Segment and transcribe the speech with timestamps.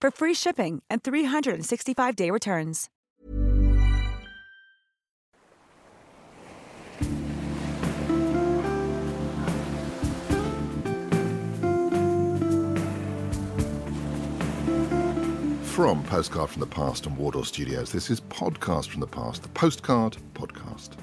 [0.00, 2.88] for free shipping and 365-day returns.
[15.78, 19.48] From Postcard from the Past and Wardour Studios, this is Podcast from the Past, the
[19.50, 20.96] Postcard Podcast.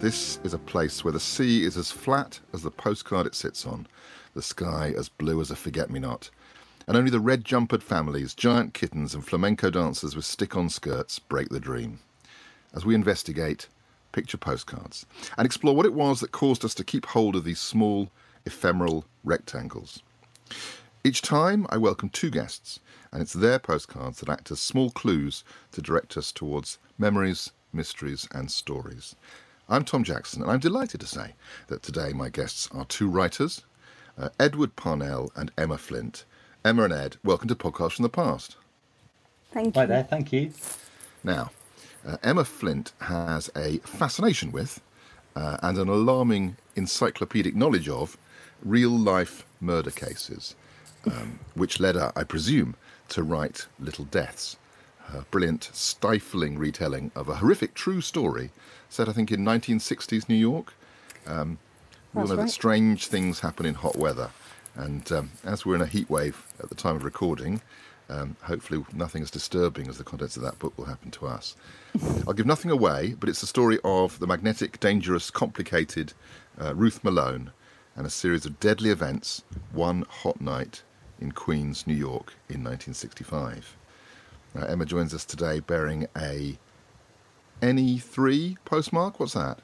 [0.00, 3.64] This is a place where the sea is as flat as the postcard it sits
[3.64, 3.86] on,
[4.34, 6.28] the sky as blue as a forget me not,
[6.88, 11.18] and only the red jumpered families, giant kittens, and flamenco dancers with stick on skirts
[11.18, 12.00] break the dream.
[12.74, 13.68] As we investigate,
[14.10, 15.04] picture postcards,
[15.36, 18.08] and explore what it was that caused us to keep hold of these small,
[18.46, 20.02] ephemeral rectangles.
[21.04, 22.80] Each time, I welcome two guests,
[23.12, 28.26] and it's their postcards that act as small clues to direct us towards memories, mysteries,
[28.32, 29.14] and stories.
[29.68, 31.34] I'm Tom Jackson, and I'm delighted to say
[31.66, 33.62] that today my guests are two writers,
[34.16, 36.24] uh, Edward Parnell and Emma Flint.
[36.64, 38.56] Emma and Ed, welcome to Podcast from the Past.
[39.52, 39.80] Thank you.
[39.80, 40.52] Hi there, thank you.
[41.22, 41.52] Now,
[42.06, 44.80] uh, Emma Flint has a fascination with
[45.36, 48.18] uh, and an alarming encyclopedic knowledge of
[48.64, 50.56] real life murder cases,
[51.06, 52.74] um, which led her, I presume,
[53.10, 54.56] to write Little Deaths,
[55.14, 58.50] a brilliant, stifling retelling of a horrific true story
[58.88, 60.74] set, I think, in 1960s New York.
[61.24, 61.58] Um,
[62.12, 64.30] we all That's know that strange things happen in hot weather,
[64.78, 67.60] and um, as we're in a heat wave at the time of recording,
[68.08, 71.56] um, hopefully nothing as disturbing as the contents of that book will happen to us.
[72.26, 76.14] I'll give nothing away, but it's the story of the magnetic, dangerous, complicated
[76.58, 77.52] uh, Ruth Malone
[77.96, 80.82] and a series of deadly events one hot night
[81.20, 83.76] in Queens, New York in 1965.
[84.54, 86.56] Now, Emma joins us today bearing a
[87.60, 89.18] NE3 postmark.
[89.18, 89.58] What's that?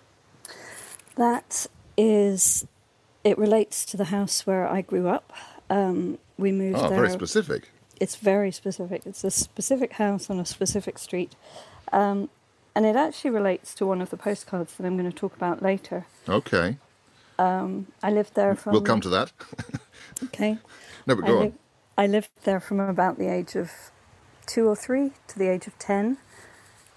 [1.14, 2.66] That is,
[3.24, 5.32] it relates to the house where I grew up.
[5.70, 6.98] Um, we moved Oh, there.
[6.98, 7.70] very specific.
[8.00, 9.02] It's very specific.
[9.06, 11.34] It's a specific house on a specific street.
[11.92, 12.28] Um,
[12.74, 15.62] and it actually relates to one of the postcards that I'm going to talk about
[15.62, 16.06] later.
[16.28, 16.76] Okay,
[17.38, 18.72] I lived there from.
[18.72, 19.32] we'll come to that.
[20.22, 20.58] Okay.
[21.06, 21.58] no, but I, go li- on.
[21.98, 23.70] I lived there from about the age of
[24.46, 26.18] two or three to the age of ten,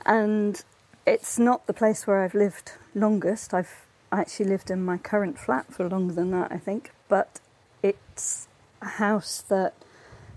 [0.06, 0.64] and
[1.06, 3.54] it's not the place where I've lived longest.
[3.54, 6.92] I've actually lived in my current flat for longer than that, I think.
[7.08, 7.40] But
[7.84, 8.48] it's
[8.82, 9.74] a house that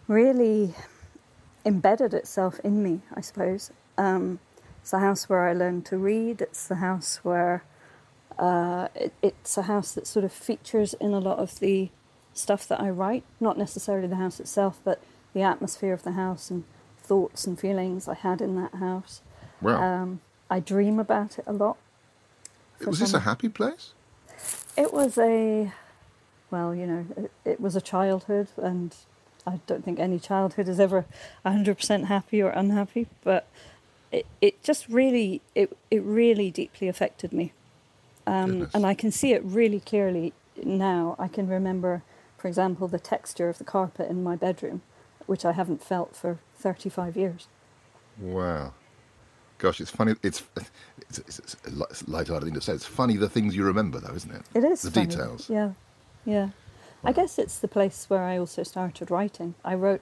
[0.09, 0.75] really
[1.65, 3.71] embedded itself in me, I suppose.
[3.97, 4.41] Um,
[4.81, 6.41] it's the house where I learned to read.
[6.41, 7.65] It's the house where
[8.39, 11.91] uh, it, it's a house that sort of features in a lot of the
[12.33, 13.25] stuff that I write.
[13.39, 15.03] Not necessarily the house itself, but
[15.35, 16.65] the atmosphere of the house and
[16.99, 19.21] thoughts and feelings I had in that house.
[19.61, 20.21] Well, Um,
[20.51, 21.77] I dream about it a lot.
[22.87, 23.95] Was this a happy place?
[24.77, 25.73] It was a,
[26.51, 28.95] well, you know, it, it was a childhood, and
[29.47, 31.05] I don't think any childhood is ever
[31.45, 33.47] 100% happy or unhappy, but
[34.13, 37.53] it, it just really, it, it really deeply affected me.
[38.27, 41.17] Um, and I can see it really clearly now.
[41.19, 42.03] I can remember,
[42.39, 44.83] for example, the texture of the carpet in my bedroom,
[45.27, 47.49] which I haven't felt for 35 years.
[48.19, 48.75] Wow.
[49.61, 50.15] Gosh, it's funny.
[50.23, 52.73] It's it's, it's, it's a li- it's a light-hearted thing to say.
[52.73, 54.43] It's funny the things you remember, though, isn't it?
[54.55, 55.07] It is the funny.
[55.07, 55.51] details.
[55.51, 55.73] Yeah,
[56.25, 56.49] yeah.
[57.05, 59.55] I guess it's the place where I also started writing.
[59.65, 60.01] I wrote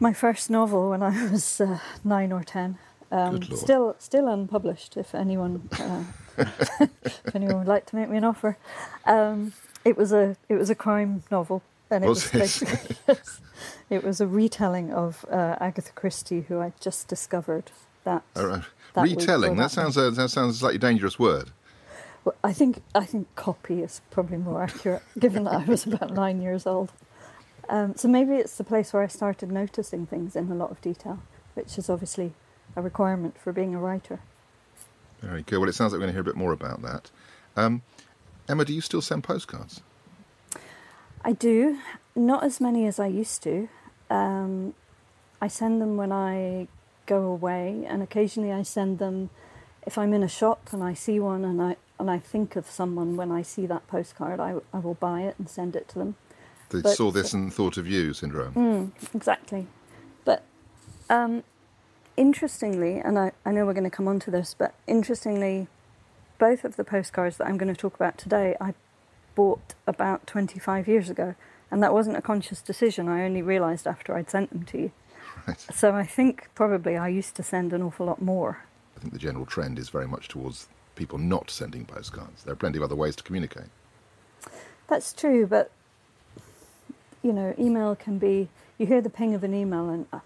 [0.00, 2.78] my first novel when I was uh, nine or ten.
[3.12, 4.96] Um, still, still unpublished.
[4.96, 6.04] If anyone, uh,
[7.04, 8.56] if anyone would like to make me an offer,
[9.04, 9.52] um,
[9.84, 12.96] it was a it was a crime novel, and it Was was, basically
[13.90, 17.70] it was a retelling of uh, Agatha Christie, who I just discovered
[18.06, 18.22] that.
[18.34, 18.62] All right.
[18.94, 19.56] that Retelling.
[19.56, 21.50] That that sounds a, that sounds a slightly dangerous word.
[22.24, 26.12] Well, I think I think copy is probably more accurate, given that I was about
[26.14, 26.90] nine years old.
[27.68, 30.80] Um, so maybe it's the place where I started noticing things in a lot of
[30.80, 31.20] detail.
[31.54, 32.32] which is obviously
[32.76, 34.20] a requirement for being a writer.
[35.20, 35.58] Very good.
[35.58, 37.10] Well, it sounds like we're going to hear a bit more about that.
[37.56, 37.82] Um,
[38.48, 39.80] Emma, do you still send postcards?
[41.24, 41.78] I do,
[42.14, 43.68] not as many as I used to.
[44.10, 44.74] Um,
[45.40, 46.68] I send them when I
[47.06, 49.30] go away, and occasionally I send them
[49.86, 52.68] if I'm in a shop and I see one and I and I think of
[52.68, 54.40] someone when I see that postcard.
[54.40, 56.16] I, I will buy it and send it to them.
[56.68, 58.52] They but, saw this and thought of you syndrome.
[58.54, 59.66] Mm, exactly.
[60.24, 60.42] But
[61.08, 61.42] um,
[62.16, 65.68] interestingly, and I, I know we're going to come on to this, but interestingly,
[66.38, 68.74] both of the postcards that I'm going to talk about today, I
[69.34, 71.34] bought about 25 years ago.
[71.70, 73.08] And that wasn't a conscious decision.
[73.08, 74.92] I only realised after I'd sent them to you.
[75.46, 75.60] Right.
[75.74, 78.64] So I think probably I used to send an awful lot more.
[78.96, 82.44] I think the general trend is very much towards people not sending postcards.
[82.44, 83.68] There are plenty of other ways to communicate.
[84.88, 85.70] That's true, but
[87.22, 88.48] you know, email can be.
[88.78, 90.20] You hear the ping of an email, and uh,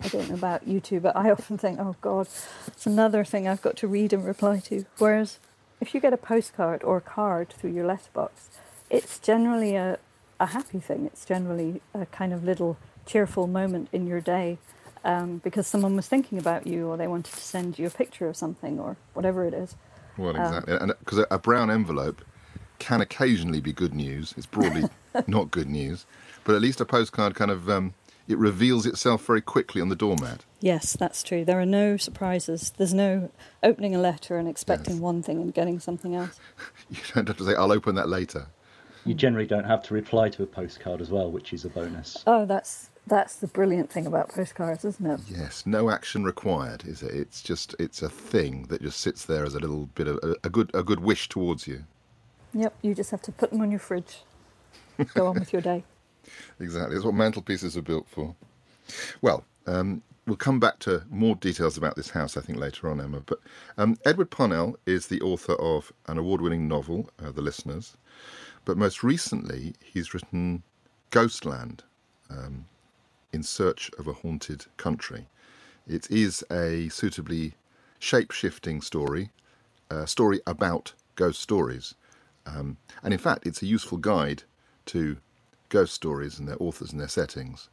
[0.00, 2.28] I don't know about you two, but I often think, oh God,
[2.66, 4.84] it's another thing I've got to read and reply to.
[4.98, 5.38] Whereas
[5.80, 8.48] if you get a postcard or a card through your letterbox,
[8.88, 9.98] it's generally a,
[10.40, 11.06] a happy thing.
[11.06, 14.58] It's generally a kind of little cheerful moment in your day
[15.04, 18.28] um, because someone was thinking about you or they wanted to send you a picture
[18.28, 19.76] of something or whatever it is.
[20.18, 20.74] Well, exactly.
[20.74, 22.24] Um, and because a brown envelope
[22.78, 24.34] can occasionally be good news.
[24.36, 24.84] It's broadly
[25.26, 26.06] not good news,
[26.44, 27.94] but at least a postcard kind of um,
[28.28, 30.44] it reveals itself very quickly on the doormat.
[30.60, 31.44] Yes, that's true.
[31.44, 32.72] There are no surprises.
[32.76, 33.30] There's no
[33.62, 35.02] opening a letter and expecting yes.
[35.02, 36.40] one thing and getting something else.
[36.90, 38.48] you don't have to say, "I'll open that later."
[39.04, 42.24] You generally don't have to reply to a postcard as well, which is a bonus.
[42.26, 45.20] Oh, that's that's the brilliant thing about postcards, isn't it?
[45.28, 47.14] Yes, no action required, is it?
[47.14, 50.36] It's just it's a thing that just sits there as a little bit of a,
[50.44, 51.84] a good a good wish towards you.
[52.54, 54.24] Yep, you just have to put them on your fridge.
[55.14, 55.84] Go on with your day.
[56.60, 58.34] Exactly, that's what mantelpieces are built for.
[59.22, 63.00] Well, um, we'll come back to more details about this house, I think, later on,
[63.00, 63.20] Emma.
[63.20, 63.40] But
[63.78, 67.96] um, Edward Parnell is the author of an award-winning novel, uh, The Listeners.
[68.64, 70.62] But most recently, he's written
[71.10, 71.84] Ghostland,
[72.30, 72.66] um,
[73.36, 75.28] in Search of a Haunted Country.
[75.86, 77.52] It is a suitably
[77.98, 79.28] shape shifting story,
[79.90, 81.94] a story about ghost stories.
[82.46, 84.44] Um, and in fact, it's a useful guide
[84.86, 85.18] to
[85.68, 87.68] ghost stories and their authors and their settings.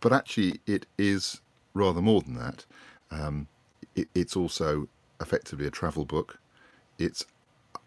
[0.00, 1.40] But actually, it is
[1.72, 2.66] rather more than that.
[3.10, 3.48] Um,
[3.94, 4.88] it, it's also
[5.22, 6.38] effectively a travel book.
[6.98, 7.24] It's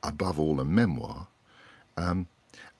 [0.02, 1.28] above all a memoir.
[1.98, 2.26] Um,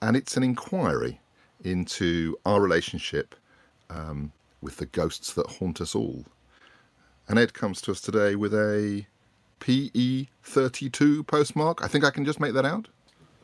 [0.02, 1.20] and it's an inquiry
[1.62, 3.36] into our relationship
[3.90, 6.24] um, with the ghosts that haunt us all.
[7.28, 9.06] And Ed comes to us today with a
[9.60, 11.82] PE32 postmark.
[11.82, 12.88] I think I can just make that out.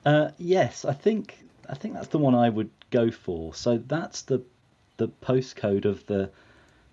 [0.05, 3.55] Uh, yes, I think I think that's the one I would go for.
[3.55, 4.43] So that's the
[4.97, 6.31] the postcode of the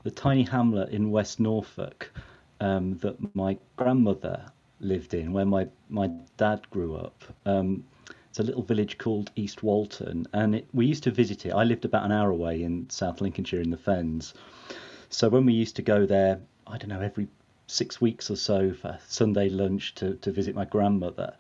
[0.04, 2.12] the tiny hamlet in West Norfolk
[2.60, 4.46] um, that my grandmother
[4.80, 6.08] lived in, where my my
[6.38, 7.24] dad grew up.
[7.46, 7.86] Um,
[8.34, 11.52] it's a little village called East Walton, and it, we used to visit it.
[11.52, 14.34] I lived about an hour away in South Lincolnshire in the Fens.
[15.10, 17.28] So when we used to go there, I don't know, every
[17.68, 21.36] six weeks or so for Sunday lunch to, to visit my grandmother,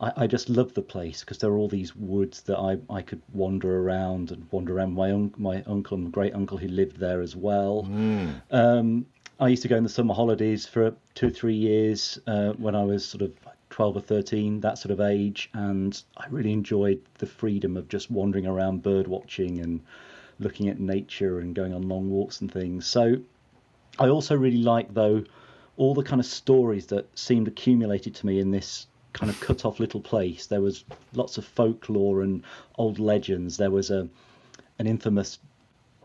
[0.00, 3.02] I, I just loved the place because there were all these woods that I, I
[3.02, 4.94] could wander around and wander around.
[4.94, 7.86] My, un- my uncle and great uncle who lived there as well.
[7.88, 8.42] Mm.
[8.50, 9.06] Um,
[9.38, 12.74] I used to go in the summer holidays for two or three years uh, when
[12.74, 13.32] I was sort of
[13.72, 18.10] 12 or 13, that sort of age, and I really enjoyed the freedom of just
[18.10, 19.80] wandering around bird watching and
[20.38, 22.86] looking at nature and going on long walks and things.
[22.86, 23.16] So
[23.98, 25.24] I also really like, though,
[25.78, 29.64] all the kind of stories that seemed accumulated to me in this kind of cut
[29.64, 30.46] off little place.
[30.46, 32.44] There was lots of folklore and
[32.76, 33.56] old legends.
[33.56, 34.08] There was a
[34.78, 35.38] an infamous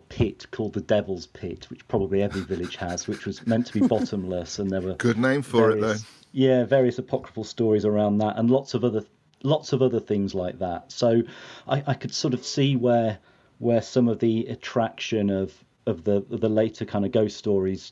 [0.09, 3.87] pit called the Devil's Pit, which probably every village has, which was meant to be
[3.87, 5.95] bottomless, and there were good name for it though
[6.37, 9.03] yeah, various apocryphal stories around that, and lots of other
[9.41, 10.91] lots of other things like that.
[10.91, 11.23] So
[11.67, 13.17] I, I could sort of see where
[13.57, 15.51] where some of the attraction of
[15.87, 17.91] of the of the later kind of ghost stories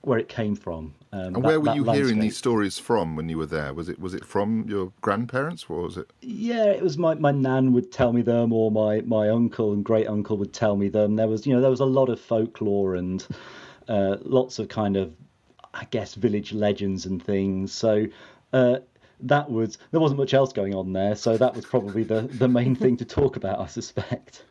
[0.00, 0.94] where it came from.
[1.12, 2.06] Um, and that, where were you landscape.
[2.06, 3.74] hearing these stories from when you were there?
[3.74, 6.10] Was it was it from your grandparents, or was it?
[6.22, 9.84] Yeah, it was my my nan would tell me them, or my my uncle and
[9.84, 11.16] great uncle would tell me them.
[11.16, 13.26] There was you know there was a lot of folklore and
[13.86, 15.12] uh, lots of kind of
[15.74, 17.72] I guess, village legends and things.
[17.72, 18.06] So
[18.52, 18.78] uh,
[19.20, 22.48] that was there wasn't much else going on there, so that was probably the the
[22.48, 24.44] main thing to talk about, I suspect.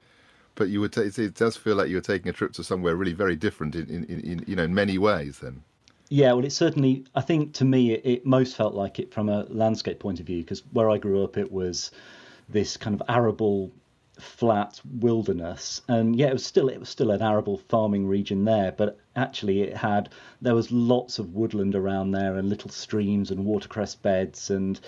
[0.56, 3.14] But you would, it does feel like you were taking a trip to somewhere really
[3.14, 5.40] very different in, in, in you know in many ways.
[5.40, 5.64] Then.
[6.10, 7.06] Yeah, well, it certainly.
[7.16, 10.26] I think to me, it, it most felt like it from a landscape point of
[10.26, 11.92] view, because where I grew up, it was
[12.50, 13.72] this kind of arable
[14.22, 18.72] flat wilderness and yeah it was still it was still an arable farming region there
[18.72, 20.10] but actually it had
[20.42, 24.80] there was lots of woodland around there and little streams and watercress beds and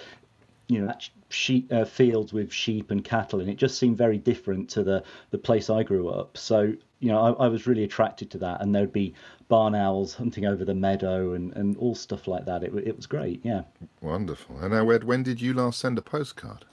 [0.68, 0.94] you know
[1.30, 3.58] sheep uh, fields with sheep and cattle and it.
[3.58, 6.38] Just seemed very different to the the place I grew up.
[6.38, 9.14] So you know I, I was really attracted to that and there'd be
[9.50, 12.64] barn owls hunting over the meadow and and all stuff like that.
[12.64, 13.64] It, it was great yeah.
[14.02, 14.58] Wonderful.
[14.60, 16.66] And now Ed when did you last send a postcard?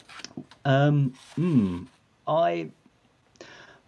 [0.65, 1.85] Um hmm
[2.27, 2.71] I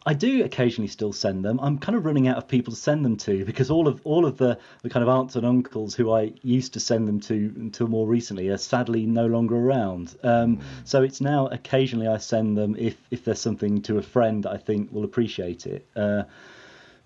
[0.04, 1.60] I do occasionally still send them.
[1.60, 4.26] I'm kind of running out of people to send them to because all of all
[4.26, 7.52] of the, the kind of aunts and uncles who I used to send them to
[7.56, 10.16] until more recently are sadly no longer around.
[10.24, 10.62] Um, mm.
[10.84, 14.56] So it's now occasionally I send them if if there's something to a friend I
[14.56, 15.86] think will appreciate it.
[15.94, 16.24] Uh,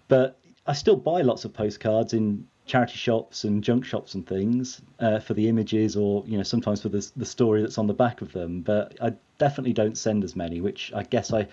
[0.08, 4.82] but I still buy lots of postcards in charity shops and junk shops and things
[4.98, 7.94] uh, for the images or you know sometimes for the the story that's on the
[7.94, 8.60] back of them.
[8.60, 11.46] But I definitely don't send as many which I guess I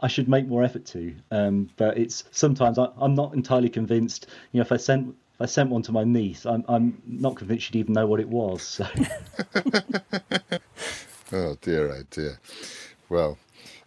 [0.00, 1.14] I should make more effort to.
[1.30, 5.40] Um, but it's sometimes I, am not entirely convinced you know if I sent if
[5.40, 8.28] I sent one to my niece I'm I'm not convinced she'd even know what it
[8.28, 8.86] was so.
[11.32, 12.40] Oh dear oh dear.
[13.08, 13.38] Well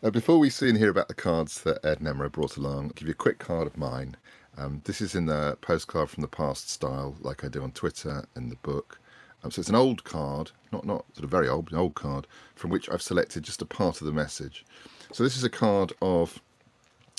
[0.01, 2.86] uh, before we see and hear about the cards that Ed and Emma brought along,
[2.86, 4.17] I'll give you a quick card of mine.
[4.57, 8.25] Um, this is in the postcard from the past style, like I do on Twitter
[8.36, 9.00] in the book.
[9.43, 12.27] Um, so it's an old card, not not sort of very old, an old card
[12.55, 14.65] from which I've selected just a part of the message.
[15.12, 16.41] So this is a card of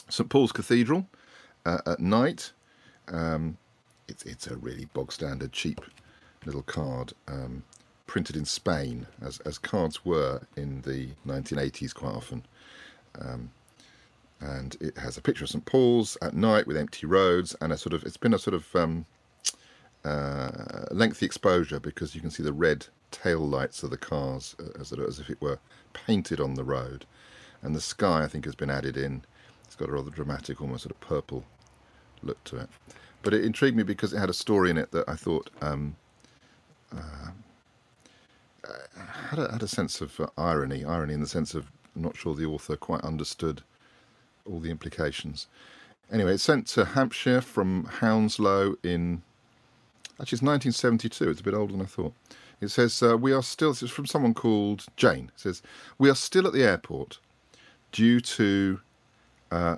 [0.08, 1.06] St Paul's Cathedral
[1.66, 2.52] uh, at night.
[3.08, 3.58] Um,
[4.08, 5.80] it's it's a really bog standard, cheap
[6.46, 7.64] little card, um,
[8.06, 12.44] printed in Spain, as as cards were in the 1980s quite often.
[14.44, 17.78] And it has a picture of St Paul's at night with empty roads and a
[17.78, 19.06] sort of it's been a sort of um,
[20.04, 24.78] uh, lengthy exposure because you can see the red tail lights of the cars uh,
[24.78, 25.58] as, as if it were
[25.94, 27.06] painted on the road,
[27.62, 29.22] and the sky I think has been added in.
[29.64, 31.44] It's got a rather dramatic, almost sort of purple
[32.22, 32.68] look to it.
[33.22, 35.96] But it intrigued me because it had a story in it that I thought um,
[36.92, 37.30] uh,
[39.30, 42.16] had, a, had a sense of uh, irony, irony in the sense of I'm not
[42.16, 43.62] sure the author quite understood
[44.44, 45.46] all the implications.
[46.10, 49.22] Anyway, it's sent to Hampshire from Hounslow in.
[50.20, 51.30] Actually, it's 1972.
[51.30, 52.12] It's a bit older than I thought.
[52.60, 53.70] It says, uh, We are still.
[53.72, 55.30] This is from someone called Jane.
[55.34, 55.62] It says,
[55.98, 57.18] We are still at the airport
[57.92, 58.80] due to
[59.50, 59.76] uh,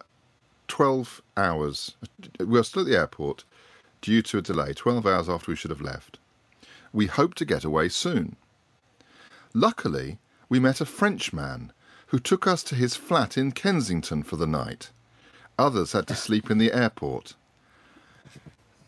[0.69, 1.97] 12 hours.
[2.39, 3.45] We are still at the airport
[4.01, 6.19] due to a delay, 12 hours after we should have left.
[6.93, 8.37] We hope to get away soon.
[9.53, 10.19] Luckily,
[10.49, 11.73] we met a Frenchman
[12.07, 14.91] who took us to his flat in Kensington for the night.
[15.59, 17.35] Others had to sleep in the airport.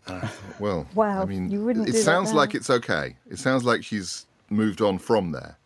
[0.06, 3.16] Uh, well, wow, I mean, you wouldn't it sounds like it's okay.
[3.30, 5.58] It sounds like she's moved on from there,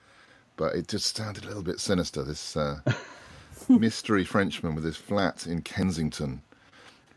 [0.56, 2.24] but it just sounded a little bit sinister.
[2.24, 2.80] This uh,
[3.68, 6.42] mystery Frenchman with his flat in Kensington,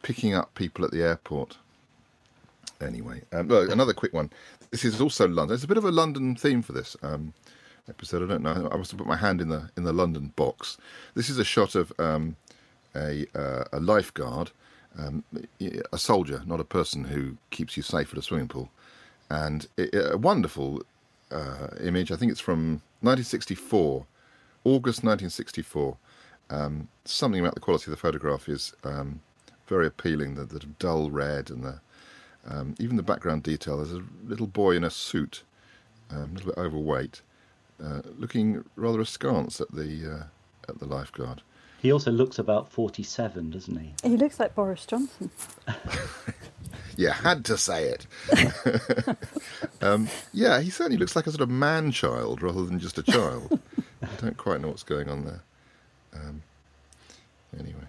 [0.03, 1.57] picking up people at the airport.
[2.79, 4.29] Anyway, um, another quick one.
[4.69, 5.47] This is also London.
[5.47, 6.95] There's a bit of a London theme for this.
[7.01, 7.33] Um,
[7.89, 8.23] episode.
[8.23, 8.69] I don't know.
[8.71, 10.77] I must have put my hand in the in the London box.
[11.13, 12.35] This is a shot of um,
[12.95, 14.51] a uh, a lifeguard,
[14.97, 15.23] um,
[15.91, 18.69] a soldier, not a person who keeps you safe at a swimming pool,
[19.29, 20.83] and it, a wonderful
[21.31, 22.11] uh, image.
[22.11, 24.05] I think it's from 1964,
[24.63, 25.97] August 1964.
[26.51, 29.21] Um, something about the quality of the photograph is um,
[29.67, 30.35] very appealing.
[30.35, 31.79] The, the dull red and the
[32.47, 33.77] um, even the background detail.
[33.77, 35.43] There's a little boy in a suit,
[36.11, 37.21] um, a little bit overweight,
[37.83, 40.23] uh, looking rather askance at the uh,
[40.69, 41.41] at the lifeguard.
[41.81, 43.93] He also looks about forty-seven, doesn't he?
[44.03, 45.29] He looks like Boris Johnson.
[46.97, 48.07] yeah, had to say it.
[49.81, 53.03] um, yeah, he certainly looks like a sort of man child rather than just a
[53.03, 53.59] child.
[54.01, 55.41] I don't quite know what's going on there.
[56.13, 56.41] Um,
[57.59, 57.85] anyway,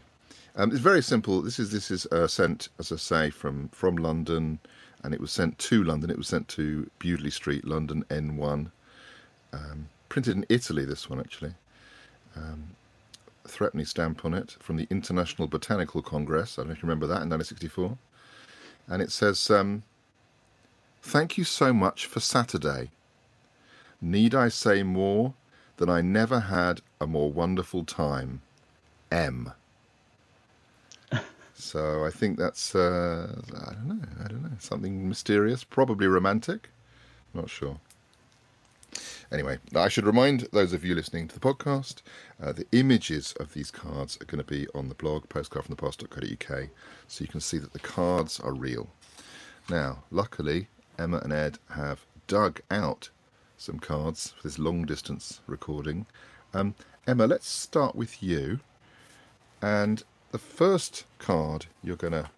[0.57, 1.41] um, it's very simple.
[1.41, 4.59] This is this is uh, sent, as I say, from from London,
[5.03, 6.11] and it was sent to London.
[6.11, 8.71] It was sent to Bewdley Street, London N1.
[9.53, 11.55] Um, printed in Italy, this one actually.
[12.35, 12.77] Um,
[13.47, 16.59] threepenny stamp on it from the International Botanical Congress.
[16.59, 17.97] I don't know if you remember that in 1964.
[18.89, 19.83] And it says, um,
[21.03, 22.91] Thank you so much for Saturday.
[24.01, 25.35] Need I say more
[25.77, 28.43] than I never had a more wonderful time?
[29.11, 29.53] M.
[31.55, 36.71] so I think that's, uh, I don't know, I don't know, something mysterious, probably romantic.
[37.33, 37.79] Not sure.
[39.33, 42.03] Anyway, I should remind those of you listening to the podcast
[42.43, 46.69] uh, the images of these cards are going to be on the blog, postcardfromthepast.co.uk,
[47.09, 48.89] so you can see that the cards are real.
[49.69, 53.11] Now, luckily, Emma and Ed have dug out
[53.57, 56.07] some cards for this long distance recording.
[56.55, 56.75] Um,
[57.07, 58.61] Emma, let's start with you.
[59.63, 60.03] And
[60.33, 62.31] the first card you're going to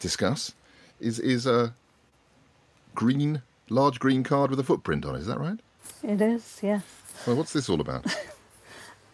[0.00, 0.54] discuss
[1.00, 1.74] is is a
[2.94, 5.20] green, large green card with a footprint on it.
[5.20, 5.60] Is that right?
[6.06, 6.84] It is, yes.
[7.26, 8.06] Well, what's this all about?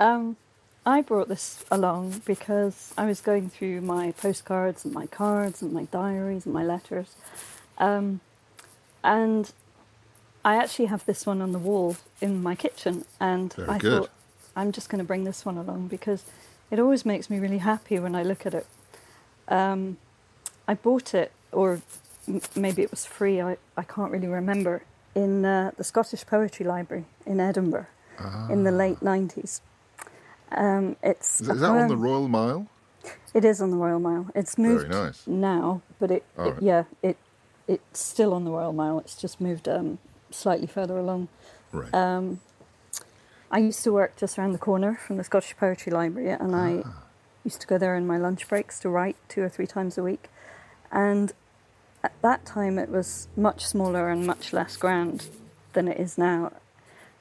[0.01, 0.37] Um,
[0.85, 5.73] I brought this along because I was going through my postcards and my cards and
[5.73, 7.15] my diaries and my letters.
[7.79, 8.19] Um,
[9.05, 9.53] and
[10.45, 13.05] I actually have this one on the wall in my kitchen.
[13.21, 14.03] And Very I good.
[14.03, 14.11] thought,
[14.57, 16.25] I'm just going to bring this one along because
[16.69, 18.67] it always makes me really happy when I look at it.
[19.47, 19.99] Um,
[20.67, 21.81] I bought it, or
[22.27, 24.83] m- maybe it was free, I, I can't really remember,
[25.14, 27.87] in uh, the Scottish Poetry Library in Edinburgh
[28.50, 29.61] in the late 90s.
[30.52, 32.69] Um, it's Is, is that on the Royal Mile?
[33.35, 34.26] It is on the Royal Mile.
[34.35, 35.26] It's moved nice.
[35.26, 36.62] now, but it, it- right.
[36.62, 37.16] yeah, it
[37.69, 38.99] it's still on the Royal Mile.
[38.99, 39.99] It's just moved um,
[40.31, 41.28] slightly further along.
[41.73, 41.92] Right.
[41.95, 42.40] Um,
[43.50, 46.83] I used to work just around the corner from the Scottish Poetry Library, and I
[46.85, 47.02] Ah.
[47.45, 50.02] used to go there in my lunch breaks to write two or three times a
[50.02, 50.28] week.
[50.90, 51.33] And
[52.03, 55.29] at that time, it was much smaller and much less grand
[55.73, 56.53] than it is now.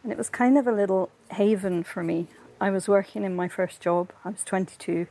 [0.03, 2.27] And it was kind of a little haven for me.
[2.59, 4.11] I was working in my first job.
[4.25, 5.07] I was 22.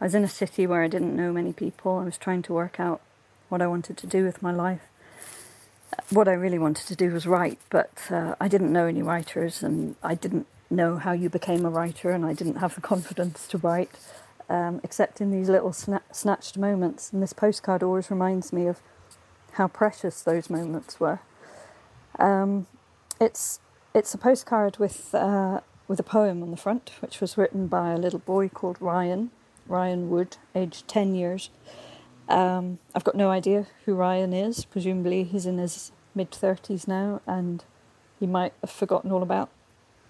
[0.00, 1.98] I was in a city where I didn't know many people.
[1.98, 3.00] I was trying to work out
[3.48, 4.82] what I wanted to do with my life.
[6.08, 9.62] What I really wanted to do was write, but uh, I didn't know any writers
[9.62, 13.46] and I didn't know how you became a writer and I didn't have the confidence
[13.48, 13.90] to write,
[14.48, 17.12] um, except in these little sna- snatched moments.
[17.12, 18.80] And this postcard always reminds me of
[19.54, 21.20] how precious those moments were.
[22.18, 22.66] Um,
[23.20, 23.60] it's
[23.94, 27.90] it's a postcard with uh, with a poem on the front, which was written by
[27.92, 29.30] a little boy called Ryan
[29.66, 31.50] Ryan Wood, aged ten years.
[32.28, 34.64] Um, I've got no idea who Ryan is.
[34.64, 37.64] Presumably, he's in his mid thirties now, and
[38.18, 39.48] he might have forgotten all about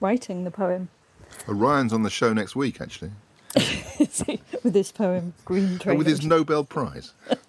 [0.00, 0.88] writing the poem.
[1.48, 3.12] Orion's on the show next week, actually,
[4.64, 5.96] with his poem Green and Train.
[5.98, 7.12] with his Nobel Prize.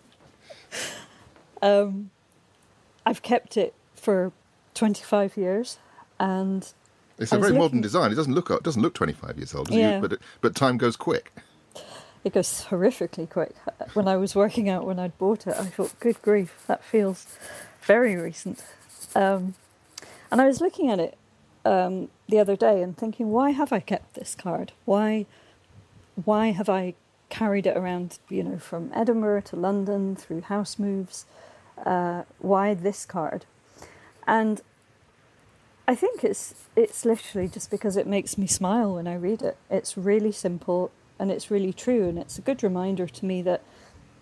[1.61, 2.09] Um,
[3.05, 4.31] I've kept it for
[4.73, 5.77] 25 years,
[6.19, 6.71] and
[7.17, 8.11] It's a very modern design.
[8.11, 9.97] It doesn't look it doesn't look 25 years old, does Yeah.
[9.97, 10.01] it?
[10.01, 11.31] But it, but time goes quick.
[12.23, 13.55] it goes horrifically quick.
[13.93, 17.25] When I was working out when I'd bought it, I thought, good grief, that feels
[17.81, 18.63] very recent.
[19.15, 19.55] Um,
[20.31, 21.17] and I was looking at it
[21.65, 24.71] um, the other day and thinking, why have I kept this card?
[24.85, 25.25] Why,
[26.25, 26.93] why have I
[27.29, 31.25] carried it around, you know, from Edinburgh to London through house moves?
[31.85, 33.45] Uh, why this card?
[34.27, 34.61] And
[35.87, 39.57] I think it's it's literally just because it makes me smile when I read it.
[39.69, 43.61] It's really simple and it's really true and it's a good reminder to me that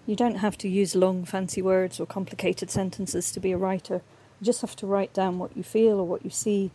[0.06, 4.02] you don't have to use long fancy words or complicated sentences to be a writer.
[4.40, 6.72] You just have to write down what you feel or what you see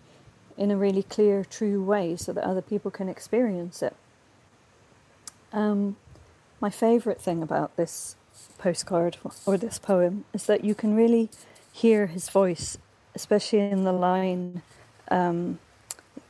[0.57, 3.97] in a really clear, true way so that other people can experience it.
[5.53, 5.97] Um,
[6.61, 8.17] my favourite thing about this
[8.59, 11.31] postcard or this poem is that you can really
[11.73, 12.79] hear his voice,
[13.15, 14.63] especially in the line.
[15.09, 15.59] Um,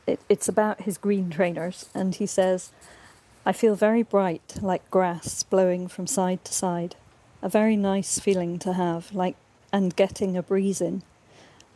[0.07, 2.71] it, it's about his green trainers, and he says,
[3.45, 6.95] I feel very bright, like grass blowing from side to side.
[7.41, 9.35] A very nice feeling to have, like,
[9.71, 11.03] and getting a breeze in.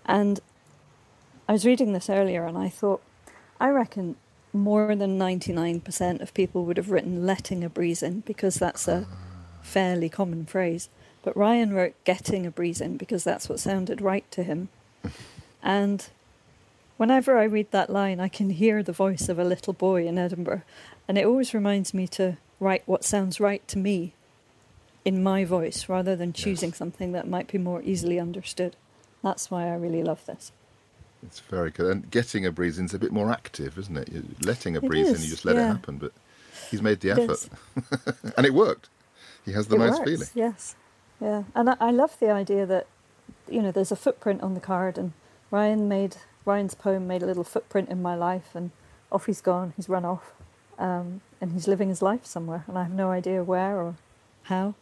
[0.06, 0.40] And
[1.48, 3.02] I was reading this earlier and I thought,
[3.60, 4.16] I reckon
[4.52, 9.06] more than 99% of people would have written letting a breeze in because that's a
[9.62, 10.90] fairly common phrase.
[11.24, 14.70] But Ryan wrote getting a breeze in because that's what sounded right to him.
[15.62, 16.08] And
[16.98, 20.18] whenever I read that line, I can hear the voice of a little boy in
[20.18, 20.62] Edinburgh.
[21.08, 24.14] And it always reminds me to write what sounds right to me
[25.06, 28.76] in my voice rather than choosing something that might be more easily understood.
[29.24, 30.52] That's why I really love this.
[31.24, 31.92] It's very good.
[31.92, 34.10] And getting a breeze in is a bit more active, isn't it?
[34.12, 35.98] You're letting a breeze in, you just let it happen.
[35.98, 36.14] But
[36.72, 37.50] he's made the It effort,
[38.38, 38.90] and it worked.
[39.46, 40.28] He has the it nice works, feeling.
[40.34, 40.76] Yes,
[41.22, 42.88] yeah, and I, I love the idea that
[43.50, 45.14] you know there's a footprint on the card, and
[45.52, 48.72] Ryan made Ryan's poem made a little footprint in my life, and
[49.12, 49.74] off he's gone.
[49.76, 50.34] He's run off,
[50.78, 53.96] um, and he's living his life somewhere, and I have no idea where or
[54.44, 54.76] how.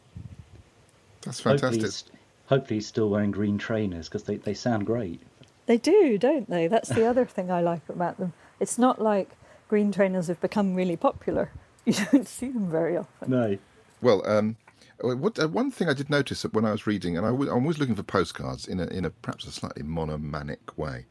[1.22, 2.12] That's Hopefully, fantastic.
[2.12, 5.20] he's, hopefully he's still wearing green trainers because they, they sound great.
[5.66, 6.68] They do, don't they?
[6.68, 8.32] That's the other thing I like about them.
[8.62, 9.32] It's not like
[9.68, 11.52] green trainers have become really popular.
[11.88, 13.32] You don't see them very often.
[13.32, 13.58] No.
[14.02, 14.58] Well, um,
[15.02, 17.64] what, uh, one thing I did notice when I was reading, and I w- I'm
[17.64, 21.06] always looking for postcards in a, in a perhaps a slightly monomanic way.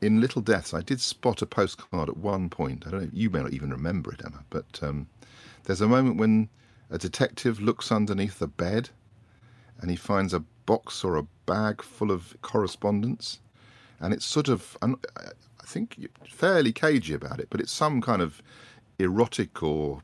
[0.00, 2.86] In Little Deaths, I did spot a postcard at one point.
[2.86, 5.08] I don't know, you may not even remember it, Emma, but um,
[5.64, 6.48] there's a moment when
[6.90, 8.90] a detective looks underneath the bed
[9.80, 13.40] and he finds a box or a bag full of correspondence.
[14.00, 14.94] And it's sort of, I
[15.64, 18.42] think, fairly cagey about it, but it's some kind of
[18.98, 20.02] erotic or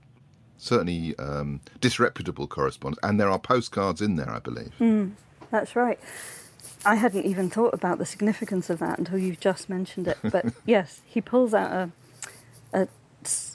[0.65, 4.73] certainly um, disreputable correspondence, and there are postcards in there, I believe.
[5.51, 5.99] That's right.
[6.87, 10.19] I hadn't even thought about the significance of that until you've just mentioned it.
[10.23, 11.91] But yes, he pulls out a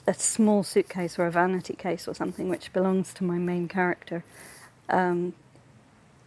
[0.06, 4.24] a small suitcase or a vanity case or something which belongs to my main character.
[4.88, 5.34] Um,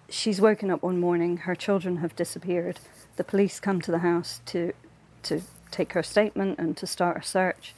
[0.09, 2.79] she's woken up one morning, her children have disappeared.
[3.15, 4.73] The police come to the house to,
[5.23, 5.41] to
[5.71, 7.73] take her statement and to start a search.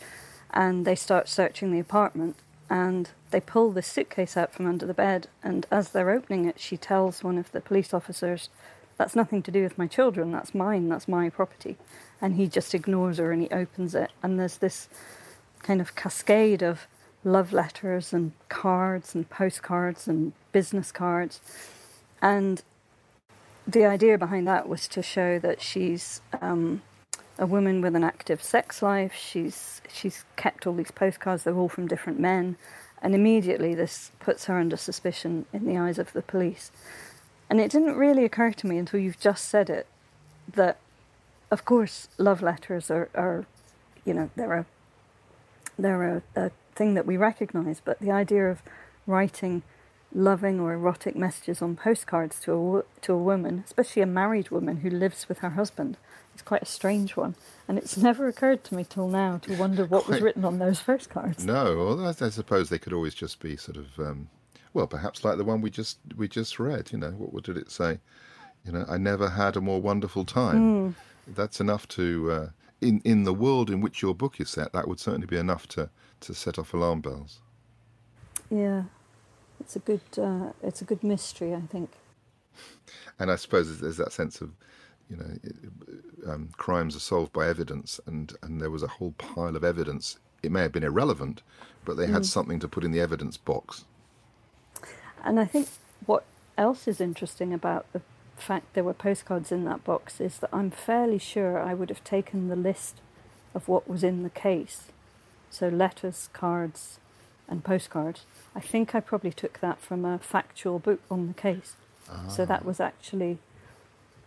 [0.51, 2.37] And they start searching the apartment
[2.69, 5.27] and they pull this suitcase out from under the bed.
[5.43, 8.49] And as they're opening it, she tells one of the police officers,
[8.97, 11.77] That's nothing to do with my children, that's mine, that's my property.
[12.21, 14.11] And he just ignores her and he opens it.
[14.23, 14.87] And there's this
[15.61, 16.87] kind of cascade of
[17.23, 21.41] love letters and cards and postcards and business cards.
[22.21, 22.63] And
[23.67, 26.81] the idea behind that was to show that she's um,
[27.37, 29.13] a woman with an active sex life.
[29.13, 31.43] She's she's kept all these postcards.
[31.43, 32.57] They're all from different men,
[33.01, 36.71] and immediately this puts her under suspicion in the eyes of the police.
[37.49, 39.85] And it didn't really occur to me until you've just said it
[40.53, 40.77] that,
[41.51, 43.45] of course, love letters are, are
[44.03, 44.65] you know, they're a
[45.77, 47.81] they're a, a thing that we recognise.
[47.83, 48.61] But the idea of
[49.05, 49.63] writing
[50.13, 54.49] loving or erotic messages on postcards to a wo- to a woman, especially a married
[54.49, 55.97] woman who lives with her husband,
[56.35, 57.35] is quite a strange one.
[57.67, 60.81] And it's never occurred to me till now to wonder what was written on those
[60.81, 61.45] postcards.
[61.45, 64.29] No, well, I, I suppose they could always just be sort of, um,
[64.73, 66.91] well, perhaps like the one we just we just read.
[66.91, 67.99] You know, what, what did it say?
[68.65, 70.95] You know, I never had a more wonderful time.
[71.27, 72.47] That's enough to, uh,
[72.81, 75.67] in in the world in which your book is set, that would certainly be enough
[75.69, 75.89] to
[76.21, 77.39] to set off alarm bells.
[78.49, 78.83] Yeah,
[79.59, 81.91] it's a good uh, it's a good mystery, I think.
[83.19, 84.51] And I suppose there's- that sense of,
[85.09, 85.55] you know, it,
[86.27, 90.17] um, crimes are solved by evidence, and and there was a whole pile of evidence.
[90.43, 91.41] It may have been irrelevant,
[91.85, 93.85] but they had something to put in the evidence box.
[95.23, 95.67] And I think
[96.05, 96.23] what
[96.57, 98.01] else is interesting about the
[98.37, 102.03] fact there were postcards in that box is that I'm fairly sure I would have
[102.03, 103.01] taken the list
[103.55, 104.91] of what was in the case.
[105.49, 106.99] So letters, cards,
[107.47, 108.25] and postcards.
[108.55, 111.75] I think I probably took that from a factual book on the case.
[112.29, 112.67] So that ah.
[112.67, 113.39] was actually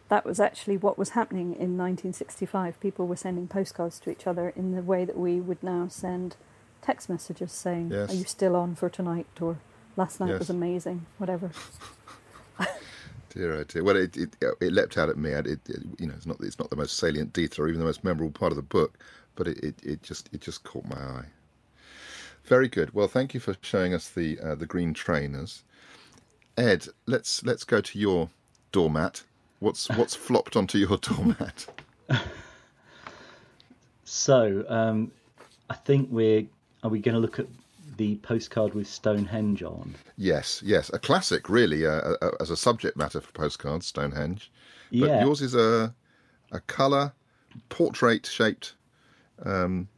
[0.08, 2.80] that was actually what was happening in 1965.
[2.80, 6.36] People were sending postcards to each other in the way that we would now send
[6.82, 8.10] text messages saying, Yes.
[8.10, 9.58] "Are you still on for tonight?" or
[9.96, 10.38] "Last night Yes.
[10.40, 11.50] was amazing," whatever.
[13.30, 13.84] Dear, oh dear.
[13.84, 15.30] Well, it, it it leapt out at me.
[15.30, 17.84] It, it you know it's not it's not the most salient detail or even the
[17.84, 18.98] most memorable part of the book,
[19.36, 21.26] but it, it, it just it just caught my eye.
[22.48, 22.94] Very good.
[22.94, 25.64] Well, thank you for showing us the uh, the green trainers.
[26.56, 28.30] Ed, let's let's go to your
[28.72, 29.22] doormat.
[29.60, 31.66] What's what's flopped onto your doormat?
[34.04, 35.12] So, um,
[35.68, 36.46] I think we're
[36.82, 37.46] are we going to look at
[37.98, 39.94] the postcard with Stonehenge on?
[40.16, 44.50] Yes, yes, a classic, really, uh, uh, as a subject matter for postcards, Stonehenge.
[44.90, 45.24] But Yeah.
[45.24, 45.94] yours is a
[46.50, 47.12] a colour
[47.68, 48.74] portrait shaped
[49.44, 49.88] um,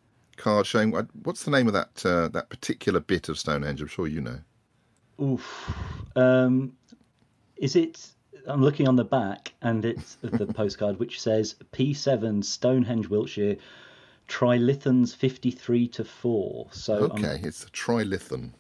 [0.40, 3.80] card showing what- what's the name of that uh, that particular bit of Stonehenge?
[3.80, 4.38] I'm sure you know.
[5.22, 5.72] Oof.
[6.16, 6.72] Um,
[7.56, 8.08] is it?
[8.46, 13.56] I'm looking on the back, and it's the postcard which says P7 Stonehenge, Wiltshire,
[14.28, 16.66] Trilithons 53 to four.
[16.72, 18.50] So, I'm- Okay, it's a trilithon,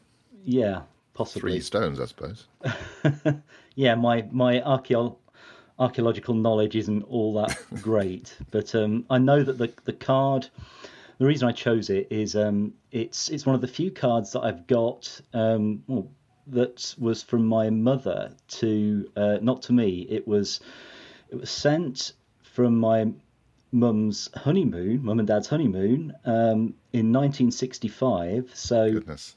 [0.44, 0.82] yeah,
[1.14, 1.52] possibly.
[1.52, 2.46] three stones, I suppose.
[3.74, 5.16] yeah, my my archaeo-
[5.78, 10.48] archaeological knowledge isn't all that great, but um, I know that the the card.
[11.20, 14.40] The reason I chose it is um, it's it's one of the few cards that
[14.40, 16.08] I've got um, well,
[16.46, 20.06] that was from my mother to uh, not to me.
[20.08, 20.60] It was
[21.28, 23.12] it was sent from my
[23.70, 28.52] mum's honeymoon, mum and dad's honeymoon, um, in 1965.
[28.54, 29.36] So Goodness.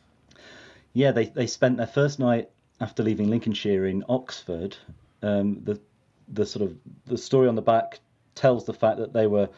[0.93, 4.77] yeah, they, they spent their first night after leaving Lincolnshire in Oxford.
[5.21, 5.81] Um, the
[6.29, 7.99] the sort of the story on the back
[8.35, 9.49] tells the fact that they were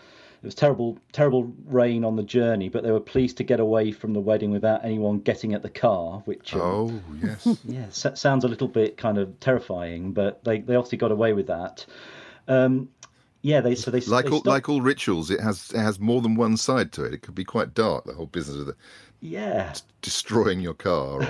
[0.45, 3.91] it was terrible terrible rain on the journey, but they were pleased to get away
[3.91, 8.43] from the wedding without anyone getting at the car, which um, Oh yes, yeah sounds
[8.43, 11.87] a little bit kind of terrifying, but they, they obviously got away with that.
[12.47, 12.89] Um,
[13.41, 15.99] yeah, they so they like they all stopped- like all rituals, it has it has
[15.99, 17.15] more than one side to it.
[17.15, 18.05] It could be quite dark.
[18.05, 18.75] The whole business of the
[19.25, 19.73] yeah
[20.05, 21.27] destroying your car or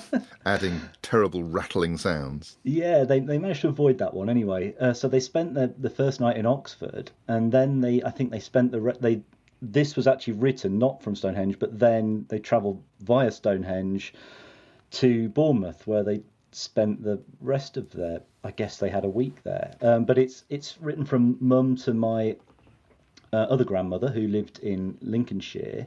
[0.44, 2.56] adding terrible rattling sounds.
[2.64, 4.74] Yeah, they, they managed to avoid that one anyway.
[4.80, 8.32] Uh, so they spent the the first night in Oxford, and then they I think
[8.32, 9.22] they spent the re- they
[9.62, 14.14] this was actually written not from Stonehenge, but then they travelled via Stonehenge
[14.90, 19.44] to Bournemouth, where they spent the rest of their I guess they had a week
[19.44, 19.76] there.
[19.80, 22.36] Um, but it's it's written from mum to my
[23.32, 25.86] uh, other grandmother who lived in Lincolnshire.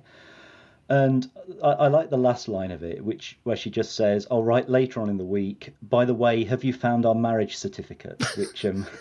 [0.88, 1.30] And
[1.63, 4.69] I, I, like the last line of it, which where she just says, "I'll write
[4.69, 5.74] later on in the week.
[5.82, 8.86] By the way, have you found our marriage certificate?" Which um,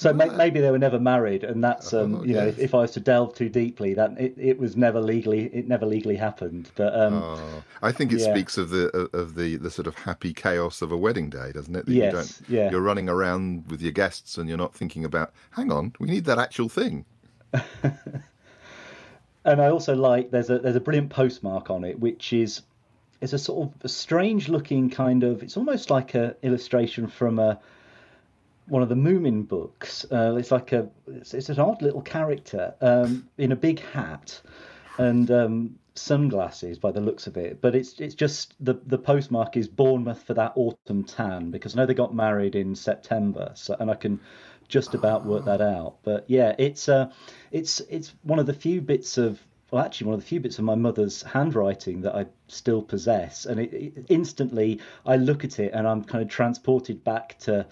[0.00, 2.78] So maybe they were never married, and that's um, oh, you know, if, if, I
[2.78, 6.70] was to delve too deeply, that it, it was never legally it never legally happened.
[6.74, 8.32] But um, oh, I think it yeah.
[8.32, 11.76] speaks of the of the the sort of happy chaos of a wedding day, doesn't
[11.76, 11.84] it?
[11.84, 12.70] That yes, you yeah.
[12.70, 16.24] You're running around with your guests, and you're not thinking about, hang on, we need
[16.24, 17.04] that actual thing.
[19.44, 22.62] and I also like there's a there's a brilliant postmark on it, which is
[23.20, 27.38] is a sort of a strange looking kind of it's almost like a illustration from
[27.38, 27.58] a
[28.66, 30.06] one of the Moomin books.
[30.10, 34.40] Uh, it's like a it's, it's, an odd little character um, in a big hat
[34.98, 37.60] and um, sunglasses by the looks of it.
[37.60, 41.80] But it's it's just the the postmark is Bournemouth for that autumn tan because I
[41.80, 44.20] know they got married in September, so and I can
[44.70, 45.96] just about work that out.
[46.02, 47.10] But yeah, it's uh,
[47.50, 50.58] it's it's one of the few bits of well, actually, one of the few bits
[50.58, 55.58] of my mother's handwriting that I still possess, and it, it, instantly I look at
[55.58, 57.66] it and I'm kind of transported back to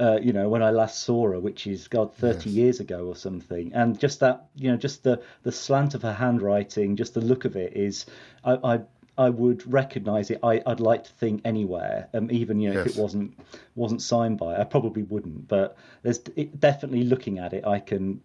[0.00, 2.56] uh, you know, when I last saw her, which is God, thirty yes.
[2.56, 6.14] years ago or something, and just that, you know, just the the slant of her
[6.14, 8.06] handwriting, just the look of it is,
[8.42, 8.80] I I,
[9.18, 10.38] I would recognise it.
[10.42, 12.86] I, would like to think anywhere, um, even you know, yes.
[12.86, 13.38] if it wasn't
[13.74, 15.48] wasn't signed by, I probably wouldn't.
[15.48, 18.20] But there's it, definitely looking at it, I can,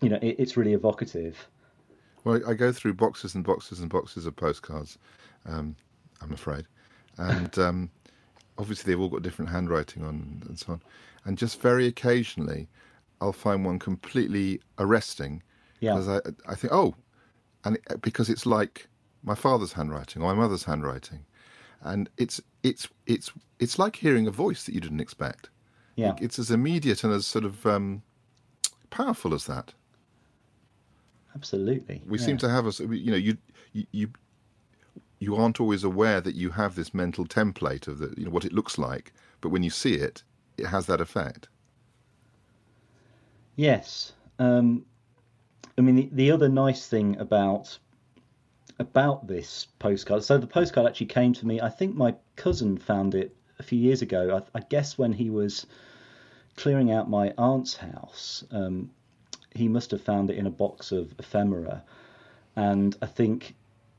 [0.00, 1.48] you know, it, it's really evocative.
[2.24, 4.98] Well, I go through boxes and boxes and boxes of postcards.
[5.46, 5.76] Um,
[6.20, 6.66] I'm afraid,
[7.18, 7.90] and um,
[8.58, 10.80] obviously they've all got different handwriting on and so on
[11.28, 12.68] and just very occasionally,
[13.20, 15.42] I'll find one completely arresting.
[15.80, 15.94] Yeah.
[15.94, 16.94] Because I, I think, oh,
[17.64, 18.88] and because it's like
[19.28, 21.26] my father's handwriting or my mother's handwriting,
[21.82, 25.50] and it's it's it's it's like hearing a voice that you didn't expect.
[25.96, 26.14] Yeah.
[26.20, 28.02] It's as immediate and as sort of um,
[28.90, 29.74] powerful as that.
[31.34, 32.02] Absolutely.
[32.06, 32.24] We yeah.
[32.24, 33.36] seem to have a, you know, you
[33.92, 34.08] you
[35.18, 38.44] you aren't always aware that you have this mental template of the, you know, what
[38.44, 40.22] it looks like, but when you see it,
[40.56, 41.48] it has that effect.
[43.56, 44.86] Yes, um,
[45.76, 47.78] I mean the, the other nice thing about
[48.78, 50.22] about this postcard.
[50.22, 51.60] So the postcard actually came to me.
[51.60, 54.42] I think my cousin found it a few years ago.
[54.54, 55.66] I, I guess when he was
[56.56, 58.90] clearing out my aunt's house, um,
[59.54, 61.82] he must have found it in a box of ephemera,
[62.56, 63.54] and I think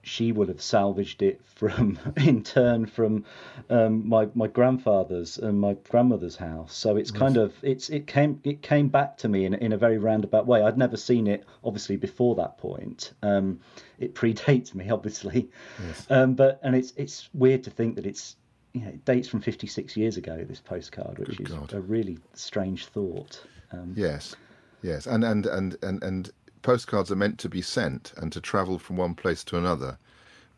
[0.09, 3.25] she would have salvaged it from in turn from
[3.69, 6.75] um, my my grandfather's and my grandmother's house.
[6.75, 9.77] So it's kind of it's it came it came back to me in in a
[9.77, 10.63] very roundabout way.
[10.63, 13.13] I'd never seen it obviously before that point.
[13.21, 13.59] Um,
[13.99, 15.49] it predates me obviously,
[15.85, 16.07] yes.
[16.09, 18.35] um, but and it's it's weird to think that it's
[18.73, 20.43] you know, it dates from 56 years ago.
[20.47, 21.73] This postcard, which Good is God.
[21.73, 23.41] a really strange thought.
[23.71, 24.35] Um, yes,
[24.81, 28.79] yes, and and and and and postcards are meant to be sent and to travel
[28.79, 29.97] from one place to another,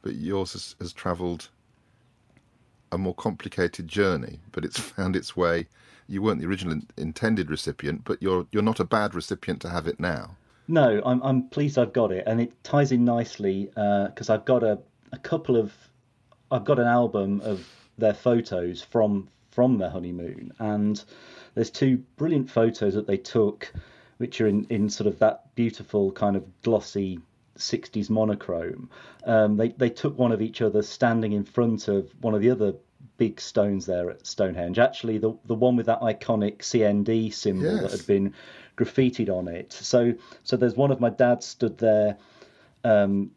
[0.01, 1.49] but yours has, has travelled
[2.91, 5.67] a more complicated journey, but it's found its way.
[6.07, 9.87] You weren't the original intended recipient, but you're you're not a bad recipient to have
[9.87, 10.35] it now.
[10.67, 14.45] No, I'm I'm pleased I've got it, and it ties in nicely because uh, I've
[14.45, 14.79] got a
[15.13, 15.73] a couple of
[16.51, 17.65] I've got an album of
[17.97, 21.03] their photos from from their honeymoon, and
[21.55, 23.71] there's two brilliant photos that they took
[24.21, 27.19] which are in, in sort of that beautiful kind of glossy
[27.57, 28.89] 60s monochrome.
[29.25, 32.51] Um, they, they took one of each other standing in front of one of the
[32.51, 32.75] other
[33.17, 34.79] big stones there at Stonehenge.
[34.79, 37.81] Actually, the the one with that iconic CND symbol yes.
[37.81, 38.33] that had been
[38.77, 39.73] graffitied on it.
[39.73, 42.17] So so there's one of my dad stood there
[42.83, 43.31] um,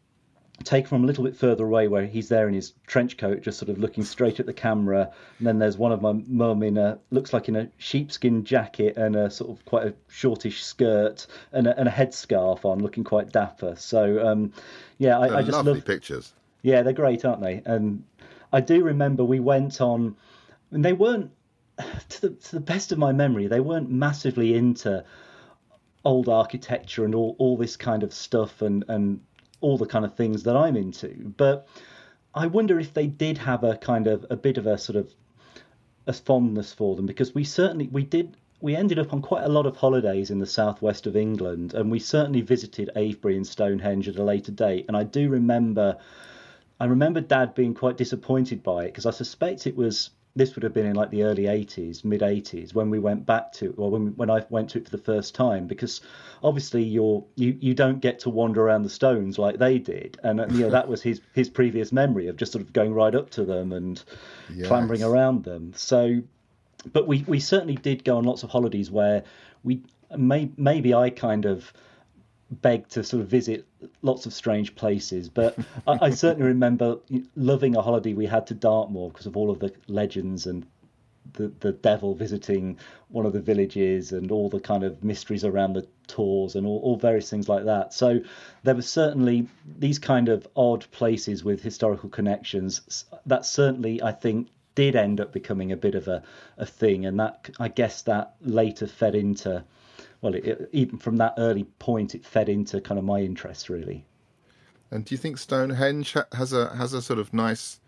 [0.63, 3.59] take from a little bit further away where he's there in his trench coat just
[3.59, 5.11] sort of looking straight at the camera.
[5.37, 8.95] And then there's one of my mum in a looks like in a sheepskin jacket
[8.97, 13.03] and a sort of quite a shortish skirt and a, and a headscarf on looking
[13.03, 13.75] quite dapper.
[13.75, 14.53] So um,
[14.97, 16.33] yeah I, I, just lovely love pictures.
[16.61, 17.61] Yeah they're great aren't they?
[17.65, 18.03] And
[18.53, 20.15] I do remember we went on
[20.71, 21.31] and they weren't
[22.09, 25.03] to the, to the best of my memory they weren't massively into
[26.05, 29.19] old architecture and all, all this kind of stuff and, and
[29.61, 31.33] all the kind of things that I'm into.
[31.37, 31.67] But
[32.33, 35.13] I wonder if they did have a kind of a bit of a sort of
[36.07, 39.49] a fondness for them because we certainly we did we ended up on quite a
[39.49, 44.07] lot of holidays in the southwest of England and we certainly visited Avebury and Stonehenge
[44.07, 45.97] at a later date and I do remember
[46.79, 50.63] I remember dad being quite disappointed by it because I suspect it was this would
[50.63, 53.89] have been in like the early 80s, mid 80s when we went back to, or
[53.89, 56.01] when when I went to it for the first time, because
[56.43, 60.39] obviously you're you you don't get to wander around the stones like they did, and
[60.51, 63.29] you know that was his his previous memory of just sort of going right up
[63.31, 64.03] to them and
[64.53, 64.67] yes.
[64.67, 65.71] clambering around them.
[65.75, 66.21] So,
[66.91, 69.23] but we we certainly did go on lots of holidays where
[69.63, 69.83] we
[70.17, 71.71] may, maybe I kind of
[72.49, 73.65] begged to sort of visit
[74.01, 75.29] lots of strange places.
[75.29, 76.99] But I, I, certainly remember
[77.35, 80.65] loving a holiday we had to Dartmoor because of all of the legends and
[81.33, 82.77] the, the devil visiting
[83.09, 86.79] one of the villages and all the kind of mysteries around the tors and all,
[86.83, 87.93] all various things like that.
[87.93, 88.19] So
[88.63, 93.05] there were certainly these kind of odd places with historical connections.
[93.25, 96.21] That certainly, I think, did end up becoming a bit of a,
[96.57, 97.05] a thing.
[97.05, 99.63] And that, I guess, that later fed into
[100.25, 104.03] well, it, even from that early point, it fed into kind of my interests really.
[104.89, 107.79] And do you think Stonehenge has a has a sort of nice?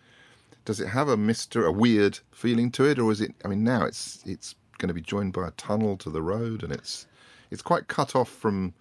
[0.64, 3.34] Does it have a mister a weird feeling to it, or is it?
[3.44, 6.62] I mean, now it's it's going to be joined by a tunnel to the road,
[6.62, 7.08] and it's
[7.50, 8.76] it's quite cut off from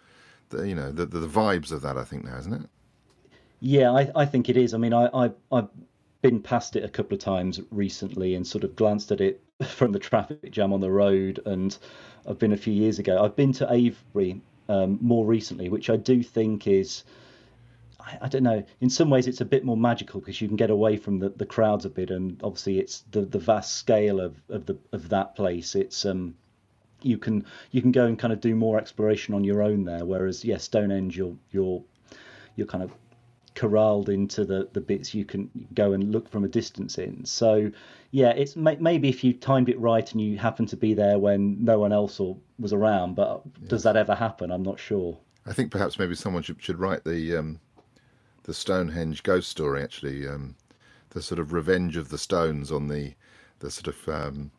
[0.51, 1.97] the you know the the, the vibes of that.
[1.97, 2.69] I think now, isn't it?
[3.61, 4.75] Yeah, I, I think it is.
[4.75, 5.69] I mean, I, I I've
[6.21, 9.93] been past it a couple of times recently and sort of glanced at it from
[9.93, 11.77] the traffic jam on the road and
[12.27, 13.23] I've been a few years ago.
[13.23, 17.05] I've been to Avebury um, more recently, which I do think is.
[18.01, 18.65] I, I, don't know.
[18.81, 21.31] In some ways, it's a bit more magical because you can get away from the,
[21.31, 25.09] the crowds a bit, and obviously, it's the, the vast scale of, of the of
[25.11, 25.77] that place.
[25.77, 26.35] It's um,
[27.03, 30.05] you can you can go and kind of do more exploration on your own there.
[30.05, 31.83] Whereas, yes, yeah, Stonehenge, you're you're
[32.57, 32.93] you're kind of
[33.57, 37.25] corralled into the the bits you can go and look from a distance in.
[37.25, 37.73] So
[38.13, 41.65] yeah, it's maybe if you timed it right and you happen to be there when
[41.65, 43.17] no one else or was around.
[43.17, 43.71] But yes.
[43.71, 44.53] does that ever happen?
[44.53, 45.19] I'm not sure.
[45.47, 47.59] I think perhaps maybe someone should, should write the um,
[48.45, 49.83] the Stonehenge ghost story.
[49.83, 50.55] Actually, um,
[51.11, 53.15] the sort of revenge of the stones on the
[53.59, 54.51] the sort of um,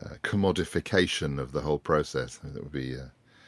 [0.00, 2.36] uh, commodification of the whole process.
[2.36, 2.96] That would be.
[2.96, 3.06] Uh,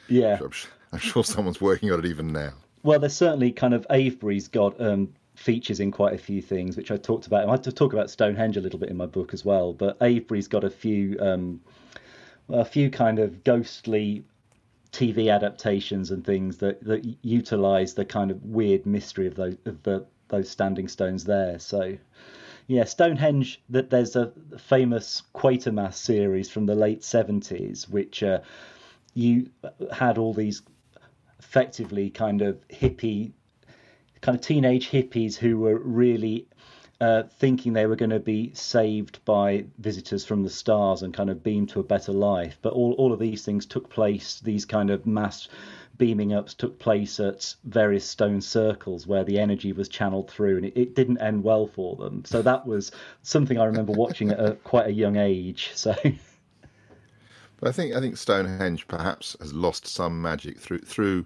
[0.08, 0.50] yeah, I'm,
[0.92, 2.52] I'm sure someone's working on it even now.
[2.84, 6.90] Well, there's certainly kind of Avebury's got um, features in quite a few things, which
[6.90, 7.48] I talked about.
[7.48, 9.72] I talk about Stonehenge a little bit in my book as well.
[9.72, 11.62] But Avebury's got a few, um,
[12.50, 14.22] a few kind of ghostly
[14.92, 19.82] TV adaptations and things that that utilise the kind of weird mystery of those of
[19.82, 21.58] the those standing stones there.
[21.58, 21.96] So.
[22.66, 23.60] Yeah, Stonehenge.
[23.68, 28.40] That there's a famous Quatermass series from the late seventies, which uh,
[29.12, 29.50] you
[29.92, 30.62] had all these
[31.38, 33.32] effectively kind of hippie,
[34.20, 36.46] kind of teenage hippies who were really
[37.00, 41.28] uh, thinking they were going to be saved by visitors from the stars and kind
[41.28, 42.58] of beamed to a better life.
[42.62, 45.48] But all, all of these things took place, these kind of mass
[45.98, 50.66] beaming ups took place at various stone circles where the energy was channeled through and
[50.66, 52.24] it, it didn't end well for them.
[52.24, 52.90] So that was
[53.22, 55.70] something I remember watching at a, quite a young age.
[55.74, 55.94] So.
[57.64, 61.24] But I think I think Stonehenge perhaps has lost some magic through through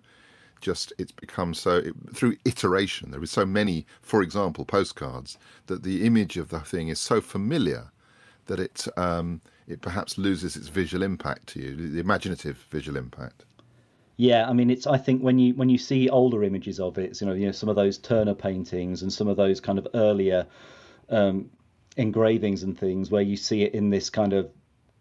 [0.60, 1.82] just it's become so
[2.14, 3.10] through iteration.
[3.10, 7.20] There are so many, for example, postcards that the image of the thing is so
[7.20, 7.90] familiar
[8.46, 13.44] that it um, it perhaps loses its visual impact to you, the imaginative visual impact.
[14.16, 14.86] Yeah, I mean, it's.
[14.86, 17.52] I think when you when you see older images of it, you know, you know,
[17.52, 20.46] some of those Turner paintings and some of those kind of earlier
[21.08, 21.50] um,
[21.96, 24.48] engravings and things, where you see it in this kind of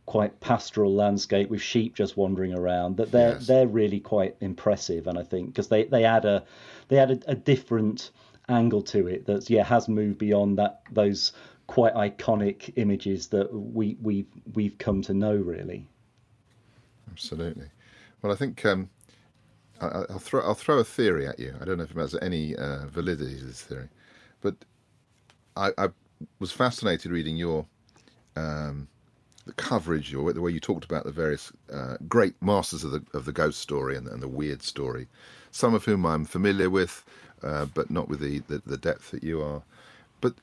[0.08, 3.46] quite pastoral landscape with sheep just wandering around that they're yes.
[3.46, 6.44] they're really quite impressive and I think because they they add a
[6.88, 8.12] they add a, a, different
[8.48, 11.34] angle to it that yeah has moved beyond that those
[11.68, 15.86] quite iconic images that we we we've come to know really.
[17.12, 17.68] Absolutely.
[18.22, 18.90] Well I think um,
[19.82, 21.54] I, will throw I'll throw a theory at you.
[21.60, 23.90] I don't know if it has any uh, validity to this theory.
[24.40, 24.56] But
[25.58, 25.90] I, I
[26.40, 27.66] was fascinated reading your
[28.38, 28.88] um,
[29.48, 33.04] the coverage or the way you talked about the various uh, great masters of the
[33.14, 35.08] of the ghost story and, and, the weird story,
[35.52, 37.04] some of whom I'm familiar with,
[37.44, 39.64] uh, but not with the, the, the depth that you are.
[40.22, 40.36] But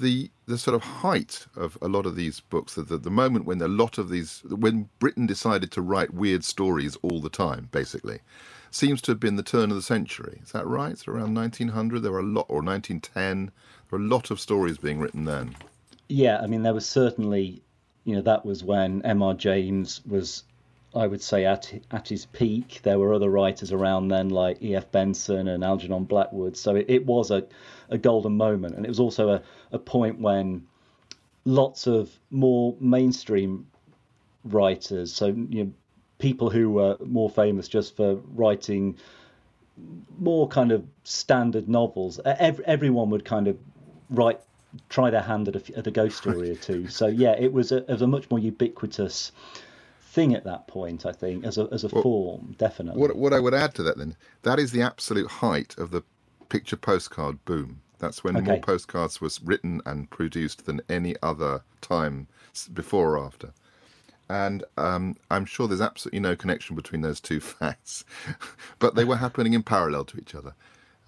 [0.00, 3.44] the the sort of height of a lot of these books, the, the, the moment
[3.44, 7.68] when a lot of these, when Britain decided to write weird stories all the time,
[7.70, 8.20] basically,
[8.70, 10.40] seems to have been the turn of the century.
[10.42, 11.06] Is that right?
[11.06, 12.00] Around 1900.
[12.00, 13.46] There were a lot, or 1910.
[13.46, 15.56] There were a lot of stories being written then.
[16.08, 17.62] Yeah, I mean, there was certainly
[18.08, 19.34] you know that was when M.R.
[19.34, 20.44] James was,
[20.94, 22.80] I would say, at at his peak.
[22.82, 24.90] There were other writers around then like E.F.
[24.90, 26.56] Benson and Algernon Blackwood.
[26.56, 27.44] So it, it was a,
[27.90, 29.42] a golden moment, and it was also a,
[29.72, 30.66] a point when
[31.44, 33.66] lots of more mainstream
[34.42, 35.72] writers, so you know,
[36.18, 38.96] people who were more famous just for writing
[40.18, 42.20] more kind of standard novels.
[42.24, 43.58] Every, everyone would kind of
[44.08, 44.40] write
[44.88, 46.88] try their hand at a, at a ghost story or two.
[46.88, 49.32] So yeah, it was a, it was a much more ubiquitous
[50.02, 51.06] thing at that point.
[51.06, 53.00] I think as a as a well, form, definitely.
[53.00, 56.02] What what I would add to that then, that is the absolute height of the
[56.48, 57.82] picture postcard boom.
[57.98, 58.46] That's when okay.
[58.46, 62.28] more postcards was written and produced than any other time
[62.72, 63.52] before or after.
[64.28, 68.04] and um, I'm sure there's absolutely no connection between those two facts,
[68.78, 70.54] but they were happening in parallel to each other.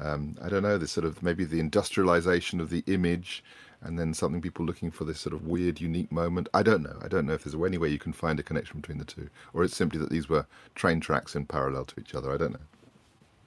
[0.01, 3.45] Um, I don't know, this sort of maybe the industrialization of the image
[3.83, 6.49] and then something people looking for this sort of weird, unique moment.
[6.53, 6.99] I don't know.
[7.03, 9.29] I don't know if there's any way you can find a connection between the two,
[9.55, 12.33] or it's simply that these were train tracks in parallel to each other.
[12.33, 12.61] I don't know.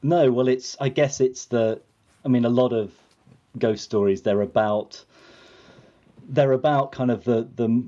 [0.01, 0.75] No, well, it's.
[0.79, 1.79] I guess it's the.
[2.25, 2.91] I mean, a lot of
[3.59, 5.03] ghost stories they're about.
[6.27, 7.83] They're about kind of the the.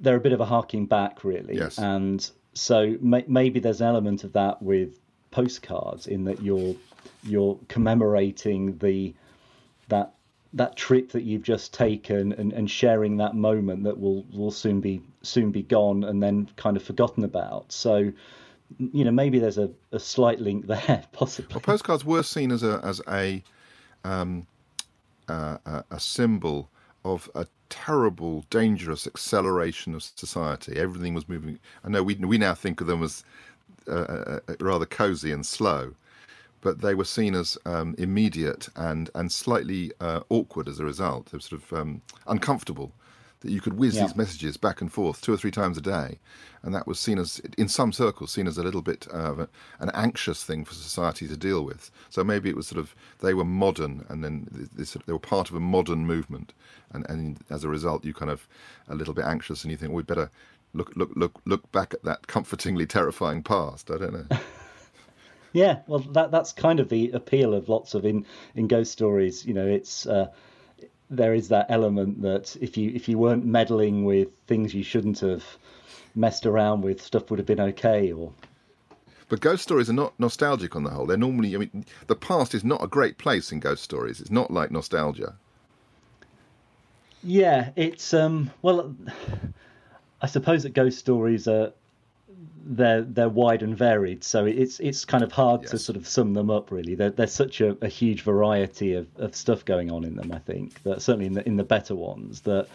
[0.00, 1.56] They're a bit of a harking back, really.
[1.56, 1.78] Yes.
[1.78, 5.00] And so may, maybe there's an element of that with
[5.30, 6.74] postcards in that you're
[7.22, 9.14] you're commemorating the
[9.88, 10.14] that
[10.54, 14.80] that trip that you've just taken and, and sharing that moment that will will soon
[14.80, 17.70] be soon be gone and then kind of forgotten about.
[17.72, 18.12] So
[18.78, 21.54] you know maybe there's a, a slight link there possibly.
[21.54, 23.42] Well, postcards were seen as a as a
[24.04, 24.46] um,
[25.28, 26.70] uh, a symbol
[27.04, 30.76] of a terrible, dangerous acceleration of society.
[30.76, 31.58] Everything was moving.
[31.84, 33.24] I know we we now think of them as
[33.86, 35.94] uh, uh, uh rather cosy and slow,
[36.60, 41.26] but they were seen as um, immediate and and slightly uh, awkward as a result.
[41.26, 42.92] They were sort of um, uncomfortable
[43.40, 44.02] that you could whiz yeah.
[44.02, 46.18] these messages back and forth two or three times a day,
[46.62, 49.48] and that was seen as, in some circles, seen as a little bit of a,
[49.78, 51.90] an anxious thing for society to deal with.
[52.10, 55.50] So maybe it was sort of they were modern, and then this, they were part
[55.50, 56.52] of a modern movement,
[56.92, 58.48] and, and as a result, you kind of
[58.88, 60.30] a little bit anxious, and you think, well, we'd better
[60.74, 63.90] look look look look back at that comfortingly terrifying past.
[63.90, 64.38] I don't know.
[65.58, 69.44] Yeah, well, that that's kind of the appeal of lots of in in ghost stories.
[69.44, 70.28] You know, it's uh,
[71.10, 75.18] there is that element that if you if you weren't meddling with things you shouldn't
[75.18, 75.44] have
[76.14, 78.12] messed around with, stuff would have been okay.
[78.12, 78.32] Or
[79.28, 81.06] but ghost stories are not nostalgic on the whole.
[81.06, 84.20] They're normally, I mean, the past is not a great place in ghost stories.
[84.20, 85.34] It's not like nostalgia.
[87.24, 88.94] Yeah, it's um well
[90.22, 91.72] I suppose that ghost stories are
[92.64, 95.70] they're they're wide and varied, so it's it's kind of hard yes.
[95.70, 96.70] to sort of sum them up.
[96.70, 100.32] Really, there, there's such a, a, huge variety of, of stuff going on in them.
[100.32, 102.68] I think that certainly in the in the better ones that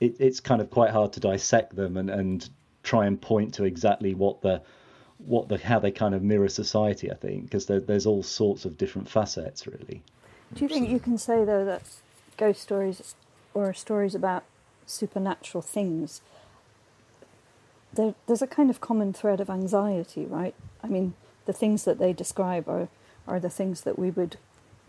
[0.00, 2.48] it, it's kind of quite hard to dissect them and, and
[2.82, 4.62] try and point to exactly what the
[5.18, 7.10] what the how they kind of mirror society.
[7.10, 9.66] I think because there, there's all sorts of different facets.
[9.66, 10.02] Really.
[10.54, 11.82] Do you think you can say though that
[12.36, 13.14] ghost stories
[13.54, 14.44] or stories about
[14.86, 16.20] supernatural things
[17.92, 20.54] there, there's a kind of common thread of anxiety, right?
[20.82, 21.14] I mean,
[21.46, 22.88] the things that they describe are,
[23.26, 24.36] are the things that we would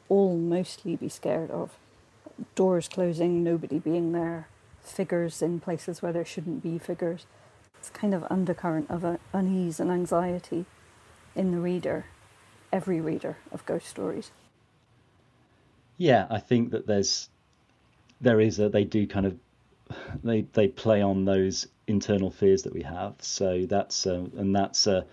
[0.10, 1.78] all mostly be scared of
[2.56, 4.48] doors closing, nobody being there,
[4.82, 7.26] figures in places where there shouldn't be figures.
[7.78, 10.66] It's kind of undercurrent of a, unease and anxiety
[11.36, 12.06] in the reader,
[12.72, 14.32] every reader of ghost stories.
[15.98, 17.30] Yeah, I think that there's
[18.20, 19.38] there is a they do kind of
[20.24, 23.16] they they play on those internal fears that we have.
[23.20, 25.04] So that's uh, and that's uh,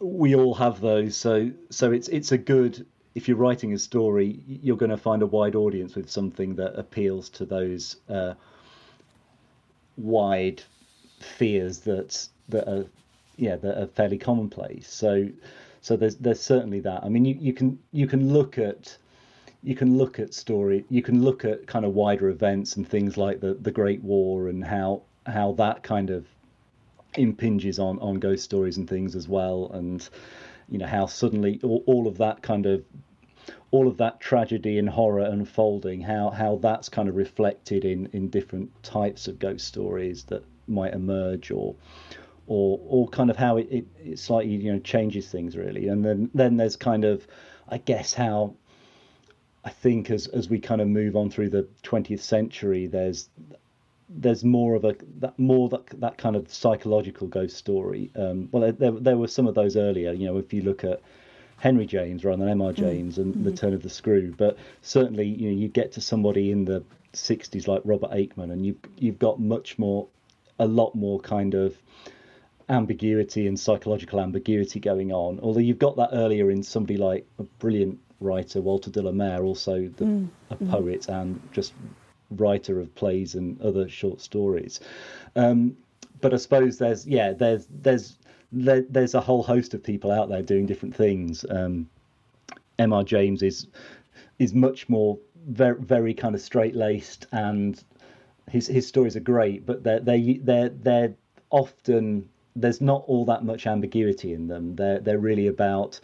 [0.00, 1.16] we all have those.
[1.16, 2.84] So so it's it's a good
[3.14, 6.78] if you're writing a story, you're going to find a wide audience with something that
[6.78, 8.34] appeals to those uh,
[9.96, 10.62] wide
[11.20, 12.84] fears that that are
[13.36, 14.88] yeah that are fairly commonplace.
[14.88, 15.28] So
[15.80, 17.02] so there's there's certainly that.
[17.04, 18.96] I mean, you, you can you can look at
[19.68, 23.18] you can look at story, you can look at kind of wider events and things
[23.18, 26.26] like the the Great War and how how that kind of
[27.16, 30.08] impinges on on ghost stories and things as well, and
[30.70, 32.82] you know how suddenly all, all of that kind of
[33.70, 38.30] all of that tragedy and horror unfolding, how how that's kind of reflected in in
[38.30, 41.74] different types of ghost stories that might emerge or
[42.46, 45.88] or or kind of how it, it, it slightly you know changes things really.
[45.88, 47.26] And then then there's kind of
[47.68, 48.54] I guess how
[49.68, 53.28] I think as as we kind of move on through the 20th century, there's
[54.08, 58.10] there's more of a that more that that kind of psychological ghost story.
[58.16, 60.12] Um, well, there there were some of those earlier.
[60.12, 61.02] You know, if you look at
[61.58, 62.72] Henry James rather than M.R.
[62.72, 62.76] Mm.
[62.76, 63.44] James and mm-hmm.
[63.44, 66.82] the Turn of the Screw, but certainly you know you get to somebody in the
[67.12, 70.08] 60s like Robert Aickman, and you've you've got much more,
[70.58, 71.76] a lot more kind of
[72.70, 75.38] ambiguity and psychological ambiguity going on.
[75.40, 79.42] Although you've got that earlier in somebody like a brilliant writer Walter de la Mare,
[79.42, 80.28] also the, mm.
[80.50, 80.70] a mm.
[80.70, 81.20] poet mm.
[81.20, 81.72] and just
[82.32, 84.80] writer of plays and other short stories.
[85.36, 85.76] Um,
[86.20, 88.18] but I suppose there's yeah there's there's
[88.50, 91.44] there, there's a whole host of people out there doing different things.
[91.48, 91.88] Um,
[92.78, 93.04] M.R.
[93.04, 93.66] James is
[94.38, 97.82] is much more very very kind of straight laced and
[98.50, 101.14] his his stories are great, but they're they they're they're
[101.50, 104.74] often there's not all that much ambiguity in them.
[104.74, 106.00] They're they're really about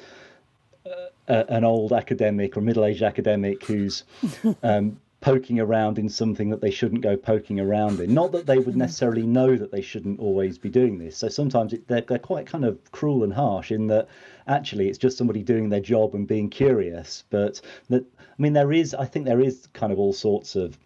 [1.28, 4.04] an old academic or middle-aged academic who's
[4.62, 8.12] um, poking around in something that they shouldn't go poking around in.
[8.12, 11.16] Not that they would necessarily know that they shouldn't always be doing this.
[11.16, 14.06] So sometimes it, they're, they're quite kind of cruel and harsh in that
[14.48, 17.24] actually it's just somebody doing their job and being curious.
[17.30, 20.78] But that, I mean, there is, I think there is kind of all sorts of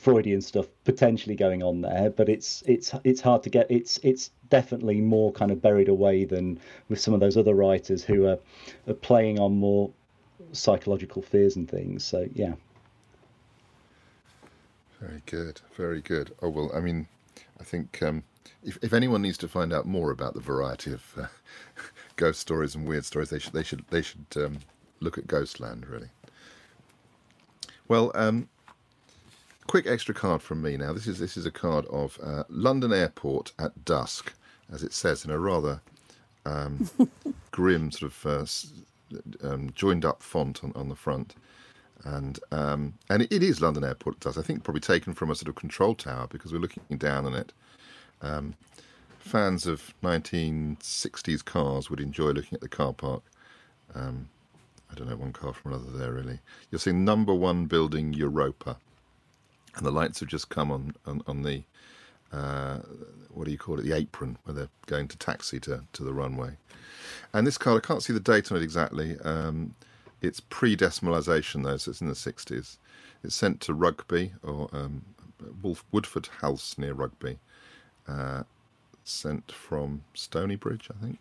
[0.00, 3.70] Freudian stuff potentially going on there, but it's it's it's hard to get.
[3.70, 8.02] It's it's definitely more kind of buried away than with some of those other writers
[8.02, 8.38] who are,
[8.88, 9.90] are playing on more
[10.52, 12.02] psychological fears and things.
[12.02, 12.54] So yeah.
[14.98, 16.34] Very good, very good.
[16.40, 17.06] Oh well, I mean,
[17.60, 18.22] I think um,
[18.64, 21.26] if if anyone needs to find out more about the variety of uh,
[22.16, 24.58] ghost stories and weird stories, they should they should they should um,
[25.00, 26.08] look at Ghostland really.
[27.86, 28.48] Well, um,
[29.70, 30.92] quick extra card from me now.
[30.92, 34.32] This is this is a card of uh, London Airport at dusk,
[34.72, 35.80] as it says in a rather
[36.44, 36.90] um,
[37.52, 41.36] grim sort of uh, um, joined up font on, on the front
[42.02, 44.16] and um, and it is London Airport.
[44.16, 46.98] It does I think probably taken from a sort of control tower because we're looking
[46.98, 47.52] down on it.
[48.22, 48.54] Um,
[49.20, 53.22] fans of 1960s cars would enjoy looking at the car park.
[53.94, 54.30] Um,
[54.90, 56.40] I don't know one car from another there really.
[56.72, 58.76] You'll see number one building Europa,
[59.76, 61.62] and the lights have just come on on, on the
[62.32, 62.78] uh,
[63.32, 63.82] what do you call it?
[63.84, 66.56] The apron where they're going to taxi to to the runway.
[67.32, 69.18] And this car, I can't see the date on it exactly.
[69.20, 69.74] Um,
[70.20, 72.76] it's pre-decimalisation though, so it's in the 60s.
[73.22, 75.02] It's sent to Rugby or um,
[75.62, 77.38] Wolf Woodford House near Rugby.
[78.06, 78.42] Uh,
[79.04, 81.18] sent from Stonybridge, I think.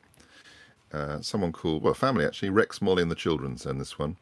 [0.91, 4.18] Uh, someone called, well, family actually, Rex, Molly, and the children send this one.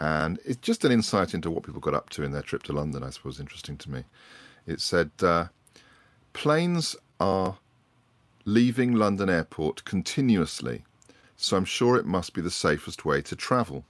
[0.00, 2.72] And it's just an insight into what people got up to in their trip to
[2.72, 4.04] London, I suppose, interesting to me.
[4.66, 5.46] It said, uh,
[6.32, 7.58] planes are
[8.46, 10.84] leaving London Airport continuously,
[11.36, 13.84] so I'm sure it must be the safest way to travel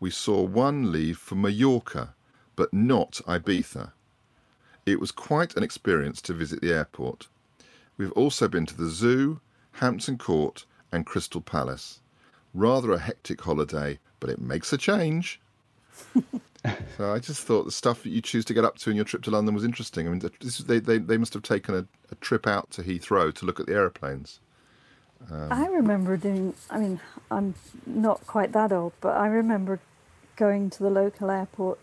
[0.00, 2.14] we saw one leave for Mallorca,
[2.56, 3.92] but not Ibiza.
[4.86, 7.28] It was quite an experience to visit the airport.
[7.98, 9.40] We've also been to the zoo,
[9.72, 12.00] Hampton Court, and Crystal Palace.
[12.54, 15.40] Rather a hectic holiday, but it makes a change.
[16.96, 19.04] so I just thought the stuff that you choose to get up to in your
[19.04, 20.06] trip to London was interesting.
[20.06, 23.34] I mean, this, they, they, they must have taken a, a trip out to Heathrow
[23.34, 24.40] to look at the aeroplanes.
[25.30, 27.00] Um, I remember doing, I mean,
[27.30, 27.54] I'm
[27.86, 29.80] not quite that old, but I remember
[30.36, 31.78] going to the local airport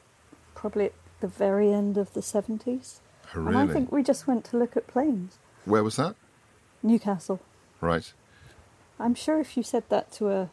[0.55, 2.99] probably at the very end of the 70s.
[3.35, 3.59] Oh, really?
[3.59, 5.37] And I think we just went to look at planes.
[5.65, 6.15] Where was that?
[6.81, 7.39] Newcastle.
[7.81, 8.11] Right.
[8.99, 10.49] I'm sure if you said that to a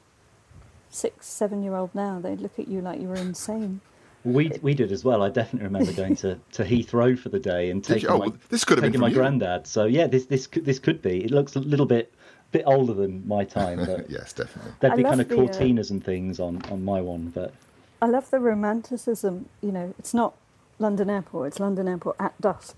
[0.94, 3.80] six, seven year old now, they'd look at you like you were insane.
[4.24, 5.22] We we did as well.
[5.22, 8.64] I definitely remember going to, to Heathrow for the day and taking oh, my, this
[8.64, 9.66] could have taking been my granddad.
[9.66, 11.22] So yeah, this this could, this could be.
[11.22, 12.14] It looks a little bit
[12.50, 14.72] bit older than my time, but yes, definitely.
[14.80, 17.52] There'd be kind of the, Cortinas uh, and things on, on my one, but
[18.00, 19.50] I love the romanticism.
[19.60, 20.34] You know, it's not
[20.78, 22.76] London Airport; it's London Airport at dusk,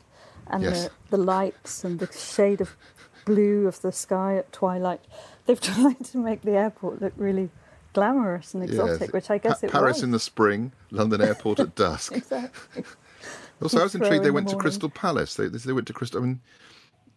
[0.49, 0.85] and yes.
[0.85, 2.77] the, the lights and the shade of
[3.25, 5.01] blue of the sky at twilight.
[5.45, 7.51] They've tried to make the airport look really
[7.97, 9.13] glamorous and exotic, yes.
[9.13, 10.03] which I guess pa- it Paris was.
[10.05, 12.13] in the spring, London Airport at dusk.
[12.13, 12.85] exactly.
[13.63, 14.23] also, I was intrigued.
[14.25, 14.59] They in went the to.
[14.61, 15.35] Crystal Palace.
[15.35, 16.21] They, they went to Crystal.
[16.21, 16.41] I mean,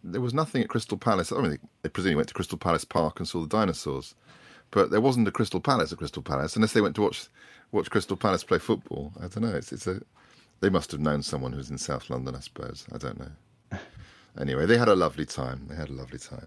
[0.02, 1.30] there was nothing at Crystal Palace.
[1.32, 4.14] I mean, they, they presumably went to Crystal Palace Park and saw the dinosaurs,
[4.70, 7.28] but there wasn't a Crystal Palace at Crystal Palace unless they went to watch
[7.72, 9.12] watch Crystal Palace play football.
[9.18, 9.54] I don't know.
[9.56, 10.00] It's, it's a.
[10.60, 12.86] They must have known someone who's in South London, I suppose.
[12.92, 13.78] I don't know.
[14.38, 15.66] Anyway, they had a lovely time.
[15.68, 16.46] They had a lovely time.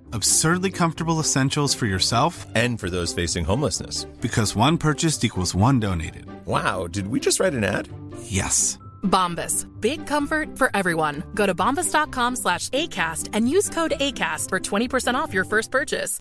[0.13, 4.05] Absurdly comfortable essentials for yourself And for those facing homelessness.
[4.21, 6.25] because one purchased equals one donated.
[6.45, 7.87] Wow, did we just write an ad?
[8.23, 8.77] Yes.
[9.03, 9.65] Bombas.
[9.81, 11.23] Big comfort for everyone.
[11.33, 16.19] Go to bombas.com slash ACAST and use code ACAST for 20% off your first purchase.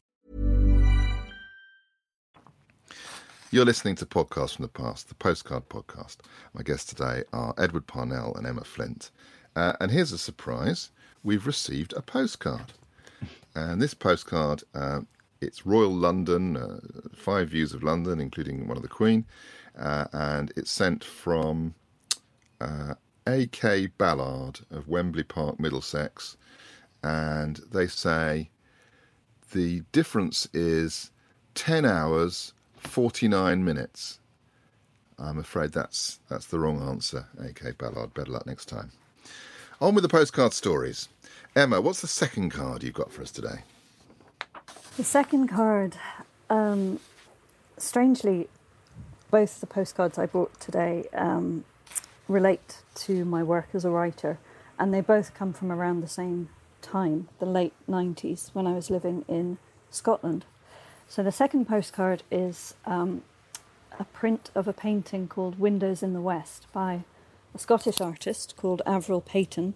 [3.52, 6.18] You're listening to Podcasts from the Past, the Postcard Podcast.
[6.54, 9.10] My guests today are Edward Parnell and Emma Flint.
[9.56, 10.90] Uh, and here's a surprise
[11.24, 12.72] we've received a postcard.
[13.54, 15.00] And this postcard, uh,
[15.40, 16.80] it's Royal London, uh,
[17.14, 19.24] five views of London, including one of the Queen.
[19.78, 21.74] Uh, and it's sent from
[22.60, 22.94] uh,
[23.26, 23.88] A.K.
[23.98, 26.36] Ballard of Wembley Park, Middlesex.
[27.02, 28.50] And they say
[29.52, 31.10] the difference is
[31.54, 34.20] 10 hours, 49 minutes.
[35.18, 37.72] I'm afraid that's that's the wrong answer, A.K.
[37.72, 38.14] Ballard.
[38.14, 38.90] Better luck next time.
[39.82, 41.08] On with the postcard stories.
[41.56, 43.60] Emma, what's the second card you've got for us today?
[44.98, 45.96] The second card,
[46.50, 47.00] um,
[47.78, 48.50] strangely,
[49.30, 51.64] both the postcards I brought today um,
[52.28, 54.38] relate to my work as a writer,
[54.78, 56.50] and they both come from around the same
[56.82, 59.56] time, the late 90s, when I was living in
[59.88, 60.44] Scotland.
[61.08, 63.22] So the second postcard is um,
[63.98, 67.04] a print of a painting called Windows in the West by
[67.54, 69.74] a Scottish artist called Avril Paton,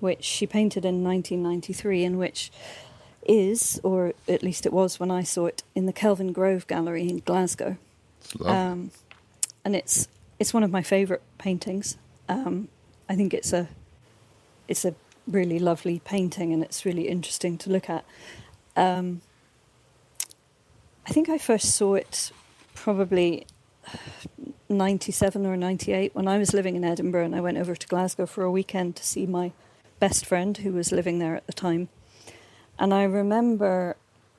[0.00, 2.50] which she painted in 1993, and which
[3.26, 7.18] is, or at least it was when I saw it, in the Kelvingrove Gallery in
[7.18, 7.76] Glasgow.
[8.44, 8.90] Um,
[9.64, 10.08] and it's
[10.38, 11.96] it's one of my favourite paintings.
[12.28, 12.68] Um,
[13.08, 13.68] I think it's a
[14.68, 14.94] it's a
[15.26, 18.04] really lovely painting, and it's really interesting to look at.
[18.76, 19.20] Um,
[21.06, 22.32] I think I first saw it
[22.74, 23.46] probably
[24.68, 28.26] 97 or 98 when I was living in Edinburgh, and I went over to Glasgow
[28.26, 29.52] for a weekend to see my
[30.00, 31.88] best friend who was living there at the time.
[32.78, 33.96] And I remember,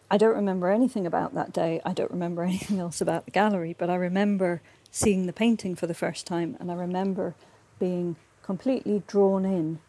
[0.09, 1.81] I don't remember anything about that day.
[1.85, 4.61] I don't remember anything else about the gallery, but I remember
[4.91, 7.35] seeing the painting for the first time, and I remember
[7.79, 9.79] being completely drawn in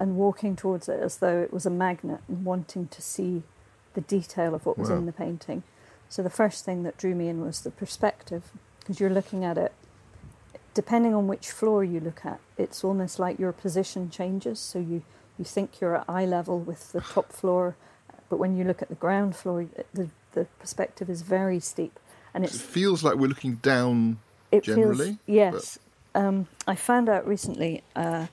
[0.00, 3.42] and walking towards it as though it was a magnet and wanting to see
[3.94, 4.96] the detail of what was Wow.
[4.96, 5.62] in the painting.
[6.08, 8.44] So the first thing that drew me in was the perspective,
[8.80, 9.72] because you're looking at it.
[10.74, 14.60] Depending on which floor you look at, it's almost like your position changes.
[14.60, 15.02] So you,
[15.38, 17.76] you think you're at eye level with the top floor,
[18.28, 21.98] but when you look at the ground floor, the, the perspective is very steep.
[22.34, 24.18] And it feels like we're looking down
[24.52, 25.04] it generally.
[25.04, 25.78] feels yes.
[26.14, 28.26] Um, I found out recently, uh,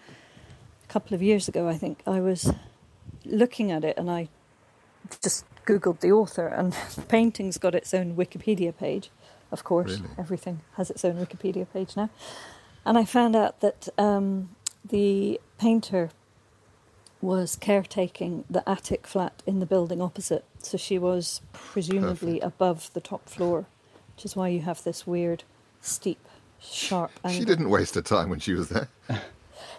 [0.84, 2.52] a couple of years ago, I think I was
[3.26, 4.30] looking at it and I
[5.24, 9.10] just googled the author, and the painting's got its own Wikipedia page.
[9.56, 10.10] Of course, Really?
[10.18, 12.10] everything has its own Wikipedia page now.
[12.86, 14.50] And I found out that um,
[14.84, 16.10] the painter
[17.22, 23.00] was caretaking the attic flat in the building opposite, so she was presumably above the
[23.00, 23.66] top floor,
[24.14, 25.46] which is why you have this weird,
[25.80, 26.20] steep,
[26.60, 27.40] sharp angle.
[27.40, 28.90] She didn't waste her time when she was there.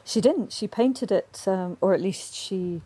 [0.04, 0.52] She didn't.
[0.52, 2.80] She painted it, um, or at least she.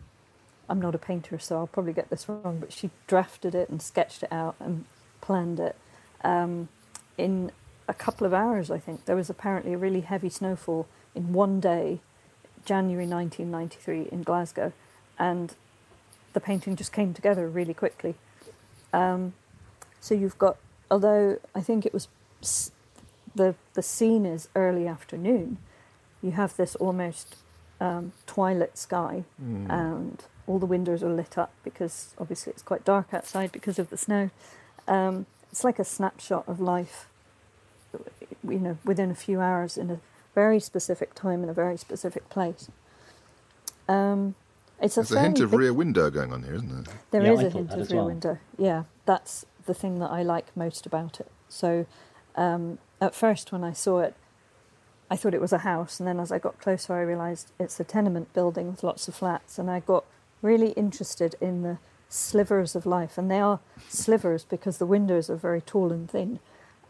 [0.67, 3.79] I'm not a painter, so I'll probably get this wrong, but she drafted it and
[3.81, 4.85] sketched it out and
[5.21, 5.75] planned it
[6.23, 6.67] um,
[7.21, 7.51] in
[7.87, 9.05] a couple of hours, I think.
[9.05, 11.99] There was apparently a really heavy snowfall in one day,
[12.65, 14.73] January 1993, in Glasgow,
[15.19, 15.55] and
[16.33, 18.15] the painting just came together really quickly.
[18.93, 19.33] Um,
[19.99, 20.57] so you've got,
[20.89, 22.07] although I think it was
[23.35, 25.57] the the scene is early afternoon,
[26.21, 27.35] you have this almost
[27.79, 29.23] um, twilight sky,
[29.71, 33.89] and all the windows are lit up because obviously it's quite dark outside because of
[33.89, 34.29] the snow.
[34.87, 37.07] Um, it's like a snapshot of life,
[38.47, 39.99] you know, within a few hours in a
[40.35, 42.69] very specific time in a very specific place.
[43.87, 44.35] Um,
[44.81, 46.93] it's a There's a hint of big- rear window going on here, isn't there?
[47.11, 48.05] there Yeah, is I a hint of rear well.
[48.07, 48.37] window.
[48.57, 51.29] Yeah, that's the thing that I like most about it.
[51.49, 51.85] So,
[52.35, 54.15] um, at first when I saw it,
[55.09, 57.79] I thought it was a house, and then as I got closer, I realised it's
[57.79, 60.05] a tenement building with lots of flats, and I got
[60.41, 61.77] really interested in the
[62.07, 66.39] slivers of life, and they are slivers because the windows are very tall and thin.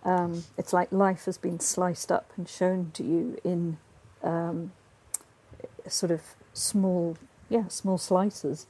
[0.03, 3.77] Um, it's like life has been sliced up and shown to you in
[4.23, 4.71] um,
[5.87, 6.21] sort of
[6.53, 7.17] small,
[7.49, 8.65] yeah, small slices.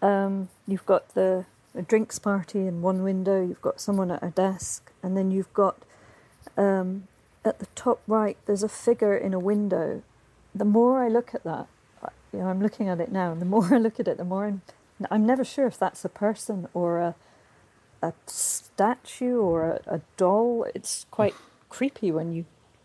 [0.00, 1.44] Um, you've got the
[1.86, 3.46] drinks party in one window.
[3.46, 5.76] You've got someone at a desk, and then you've got
[6.56, 7.08] um,
[7.44, 8.36] at the top right.
[8.46, 10.02] There's a figure in a window.
[10.54, 11.66] The more I look at that,
[12.32, 14.24] you know, I'm looking at it now, and the more I look at it, the
[14.24, 14.62] more I'm.
[15.10, 17.14] I'm never sure if that's a person or a
[18.06, 20.66] a statue or a, a doll.
[20.74, 21.34] It's quite
[21.68, 22.44] creepy when you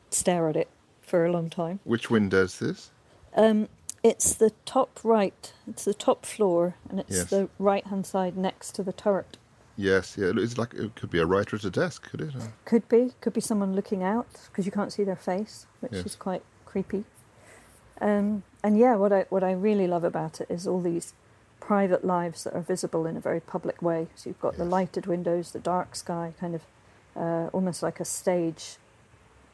[0.10, 0.70] stare at it
[1.02, 1.80] for a long time.
[1.84, 2.92] Which window's this?
[3.36, 3.68] Um,
[4.04, 5.54] It's the top right.
[5.68, 7.30] It's the top floor, and it's Yes.
[7.30, 9.38] the right hand side next to the turret.
[9.78, 10.32] Yes, yeah.
[10.36, 12.34] It's like it could be a writer at a desk, could it?
[12.66, 16.06] Could be, could be someone looking out because you can't see their face, which Yes.
[16.06, 17.04] is quite creepy.
[18.02, 21.14] Um, and yeah, what I what I really love about it is all these
[21.62, 24.08] private lives that are visible in a very public way.
[24.16, 26.64] So you've got the lighted windows, the dark sky, kind of
[27.16, 28.76] uh, almost like a stage,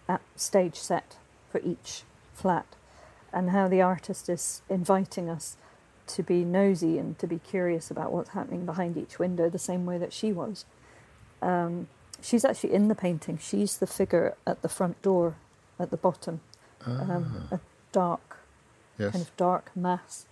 [0.08, 1.18] a stage set
[1.52, 2.04] for each
[2.34, 2.66] flat,
[3.32, 5.58] and how the artist is inviting us
[6.08, 9.86] to be nosy and to be curious about what's happening behind each window, the same
[9.86, 10.66] way that she was.
[11.42, 11.88] Um,
[12.22, 13.38] she's actually in the painting.
[13.38, 15.36] She's the figure at the front door,
[15.80, 16.40] at the bottom,
[16.86, 17.60] um, a
[17.92, 18.38] dark
[18.98, 19.12] yes.
[19.12, 20.26] kind of dark mass.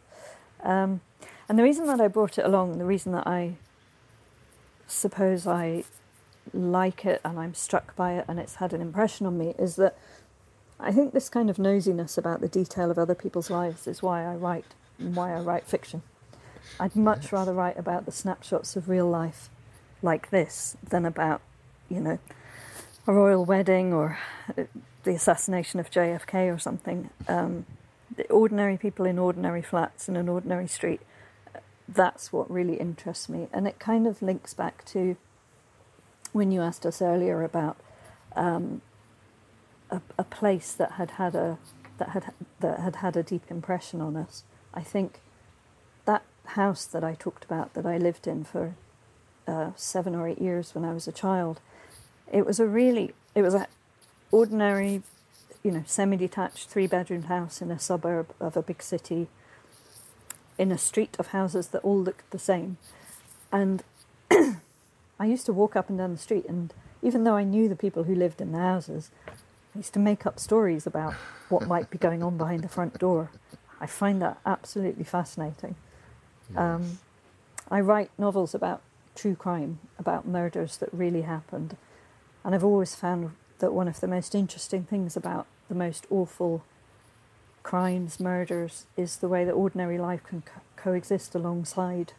[0.63, 1.01] Um,
[1.47, 3.55] and the reason that I brought it along, the reason that I
[4.87, 5.83] suppose I
[6.53, 9.75] like it and I'm struck by it and it's had an impression on me is
[9.77, 9.97] that
[10.79, 14.23] I think this kind of nosiness about the detail of other people's lives is why
[14.25, 16.01] I write and why I write fiction.
[16.79, 19.49] I'd much rather write about the snapshots of real life
[20.01, 21.41] like this than about,
[21.89, 22.19] you know,
[23.07, 24.17] a royal wedding or
[24.57, 24.63] uh,
[25.03, 27.09] the assassination of JFK or something.
[27.27, 27.65] Um,
[28.15, 31.01] the ordinary people in ordinary flats in an ordinary street.
[31.87, 35.17] That's what really interests me, and it kind of links back to
[36.33, 37.77] when you asked us earlier about
[38.35, 38.81] um,
[39.89, 41.57] a, a place that had had a
[41.97, 44.43] that had that had had a deep impression on us.
[44.73, 45.21] I think
[46.05, 48.75] that house that I talked about that I lived in for
[49.47, 51.61] uh, seven or eight years when I was a child,
[52.31, 53.67] it was a really it was a
[54.31, 55.03] ordinary
[55.65, 59.27] you know, semi-detached three-bedroom house in a suburb of a big city,
[60.57, 62.77] in a street of houses that all looked the same,
[63.51, 63.83] and
[65.19, 67.75] I used to walk up and down the street, and even though I knew the
[67.75, 71.13] people who lived in the houses, I used to make up stories about
[71.49, 73.31] what might be going on behind the front door.
[73.79, 75.75] I find that absolutely fascinating.
[76.55, 76.99] Um,
[77.69, 78.81] I write novels about
[79.15, 81.77] true crime, about murders that really happened,
[82.43, 86.63] and I've always found that one of the most interesting things about the most awful
[87.65, 92.13] crimes, murders, is the way that ordinary life can co- coexist alongside,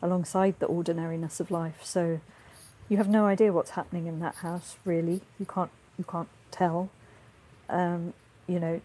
[0.00, 1.80] alongside the ordinariness of life.
[1.82, 2.22] So,
[2.88, 4.78] you have no idea what's happening in that house.
[4.86, 6.88] Really, you can't, you can't tell.
[7.68, 8.14] Um,
[8.46, 8.80] you know,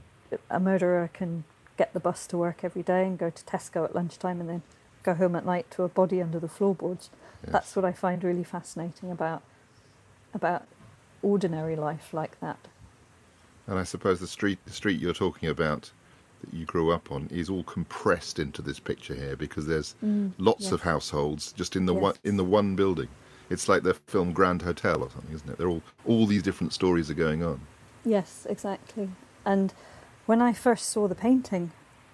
[0.49, 1.45] a murderer can
[1.78, 4.62] get the bus to work every day and go to Tesco at lunchtime and then
[5.04, 7.12] go home at night to a body under the floorboards.
[7.45, 9.41] That's what I find really fascinating about
[10.34, 10.66] about
[11.22, 12.68] ordinary life like that.
[13.68, 15.91] And I suppose the street the street you're talking about
[16.41, 19.95] that you grew up on is all compressed into this picture here because there's
[20.38, 22.01] lots of households just in the Yes.
[22.01, 23.07] one in the one building.
[23.49, 25.57] It's like the film Grand Hotel or something, isn't it?
[25.57, 27.61] They're all all these different stories are going on.
[28.05, 29.09] Yes, exactly.
[29.45, 29.74] And
[30.26, 31.72] when I first saw the painting,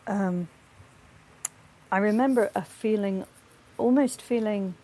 [0.07, 0.47] um,
[1.91, 3.25] I remember a feeling,
[3.77, 4.75] almost feeling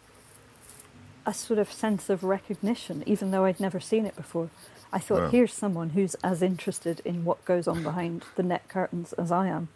[1.26, 4.50] a sort of sense of recognition, even though I'd never seen it before.
[4.96, 5.30] I thought, Wow.
[5.30, 9.48] here's someone who's as interested in what goes on behind the net curtains as I
[9.48, 9.68] am.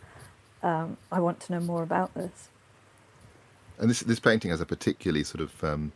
[0.63, 2.47] Um, I want to know more about this.
[3.77, 5.91] And this this painting has a particularly sort of um,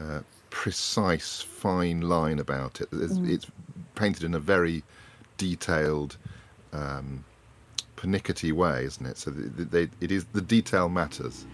[0.00, 2.88] uh, precise, fine line about it.
[2.92, 3.46] It's, it's
[3.94, 4.82] painted in a very
[5.36, 6.16] detailed,
[6.72, 7.24] um,
[7.96, 9.18] pernickety way, isn't it?
[9.18, 11.44] So the, they, it is the detail matters.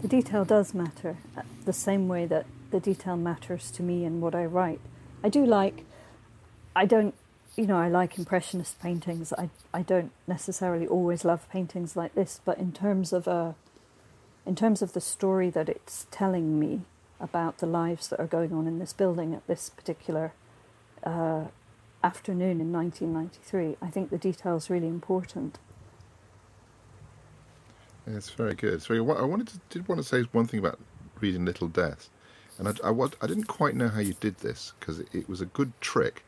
[0.00, 4.20] The detail does matter, uh, the same way that the detail matters to me in
[4.20, 4.80] what I write.
[5.22, 5.84] I do like,
[6.76, 7.14] I don't,
[7.56, 9.32] you know, I like Impressionist paintings.
[9.32, 13.54] I, I don't necessarily always love paintings like this, but in terms of a,
[14.44, 16.82] in terms of the story that it's telling me
[17.18, 20.34] about the lives that are going on in this building at this particular
[21.02, 21.44] uh,
[22.04, 25.58] afternoon in 1993, I think the detail is really important.
[28.06, 28.82] It's very good.
[28.82, 30.78] So I wanted to did want to say one thing about
[31.20, 32.10] reading Little Death,
[32.58, 35.40] and I, I, I didn't quite know how you did this because it, it was
[35.40, 36.22] a good trick.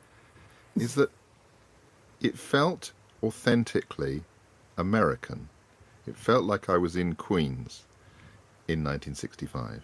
[0.81, 1.11] Is that
[2.21, 4.23] it felt authentically
[4.77, 5.49] American.
[6.07, 7.85] It felt like I was in Queens
[8.67, 9.83] in 1965,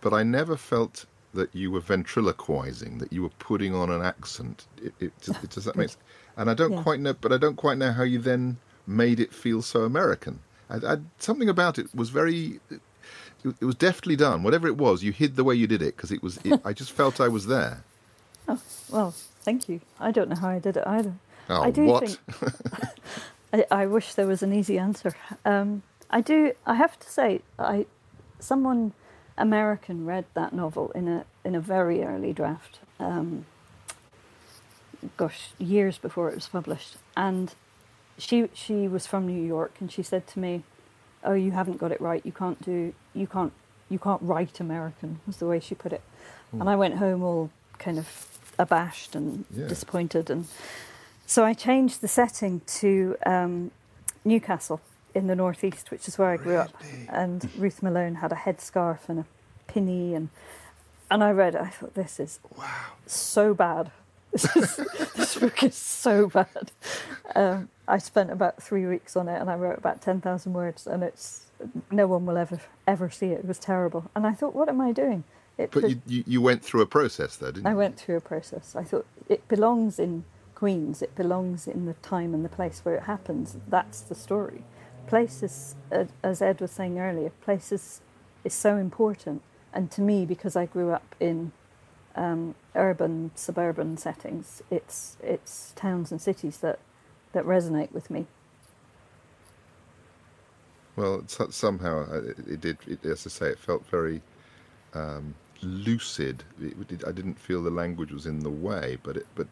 [0.00, 4.66] but I never felt that you were ventriloquizing, that you were putting on an accent.
[4.82, 6.02] It, it, does, does that make sense?
[6.36, 6.82] And I don't Yeah.
[6.82, 10.40] quite know, but I don't quite know how you then made it feel so American.
[10.70, 12.60] I, I, something about it was very.
[12.70, 12.80] It,
[13.60, 14.42] it was deftly done.
[14.42, 16.38] Whatever it was, you hid the way you did it because it was.
[16.44, 17.84] It, I just felt I was there.
[18.48, 19.80] Oh, well, thank you.
[19.98, 21.14] I don't know how I did it either.
[21.48, 22.08] Oh, I do what?
[22.08, 22.18] think.
[23.52, 25.14] I, I wish there was an easy answer.
[25.44, 26.52] Um, I do.
[26.66, 27.86] I have to say, I
[28.38, 28.92] someone
[29.38, 32.80] American read that novel in a in a very early draft.
[32.98, 33.46] Um,
[35.16, 37.54] gosh, years before it was published, and
[38.18, 40.62] she she was from New York, and she said to me,
[41.24, 42.24] "Oh, you haven't got it right.
[42.24, 42.94] You can't do.
[43.14, 43.52] You can't.
[43.88, 46.02] You can't write American." Was the way she put it.
[46.52, 49.66] And I went home all kind of abashed and Yeah.
[49.68, 50.46] disappointed, and
[51.26, 53.70] so I changed the setting to um,
[54.24, 54.80] Newcastle
[55.14, 56.70] in the northeast, which is where I grew up.
[57.08, 59.26] And Ruth Malone had a headscarf and a
[59.66, 60.28] pinny, and
[61.10, 61.60] and I read it.
[61.60, 63.90] I thought, this is wow so bad.
[64.36, 64.76] This, is,
[65.14, 66.70] this book is so bad.
[67.34, 70.86] Um, I spent about three weeks on it, and I wrote about ten thousand words,
[70.86, 71.46] and it's
[71.90, 73.38] no one will ever ever see it.
[73.40, 75.24] It was terrible, and I thought, what am I doing?
[75.58, 77.76] It, But the- you, you, went through a process there, didn't I you?
[77.76, 78.76] went through a process.
[78.76, 81.02] I thought it belongs in Queens.
[81.02, 83.56] It belongs in the time and the place where it happens.
[83.68, 84.64] That's the story.
[85.06, 85.74] Place is,
[86.22, 88.00] as Ed was saying earlier, place is,
[88.44, 89.42] is so important.
[89.72, 91.52] And to me, because I grew up in
[92.16, 96.78] um, urban, suburban settings, it's it's towns and cities that
[97.32, 98.26] that resonate with me.
[100.96, 102.78] Well, somehow uh, it, it did.
[102.86, 104.22] It, as I say, it felt very
[104.94, 106.44] um, lucid.
[106.60, 109.46] It, did- I didn't feel the language was in the way, but it, but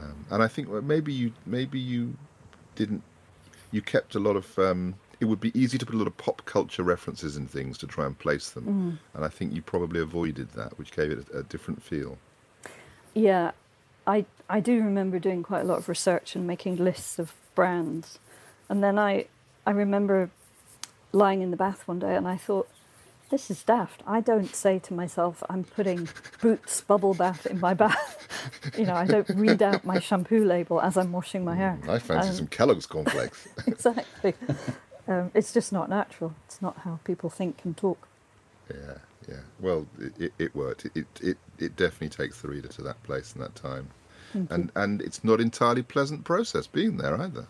[0.00, 2.14] um, and I think maybe you maybe you
[2.74, 3.02] didn't.
[3.70, 4.58] You kept a lot of.
[4.58, 7.78] Um, it would be easy to put a lot of pop culture references and things
[7.78, 11.26] to try and place them, and I think you probably avoided that, which gave it
[11.32, 12.18] a, a different feel.
[13.14, 13.52] Yeah,
[14.06, 18.18] I I do remember doing quite a lot of research and making lists of brands,
[18.68, 19.26] and then I
[19.64, 20.30] I remember
[21.12, 22.68] lying in the bath one day and I thought,
[23.32, 24.02] this is daft.
[24.06, 26.06] I don't say to myself, I'm putting
[26.42, 28.28] Boots bubble bath in my bath.
[28.78, 31.78] you know, I don't read out my shampoo label as I'm washing my hair.
[31.88, 33.48] I fancy Um, some Kellogg's cornflakes.
[33.66, 34.34] exactly.
[35.08, 36.34] Um, it's just not natural.
[36.46, 38.06] It's not how people think and talk.
[38.70, 39.40] Yeah, yeah.
[39.58, 40.84] Well, it, it, it worked.
[40.94, 43.88] It, it it definitely takes the reader to that place and that time,
[44.50, 47.46] and and it's not entirely pleasant process being there either.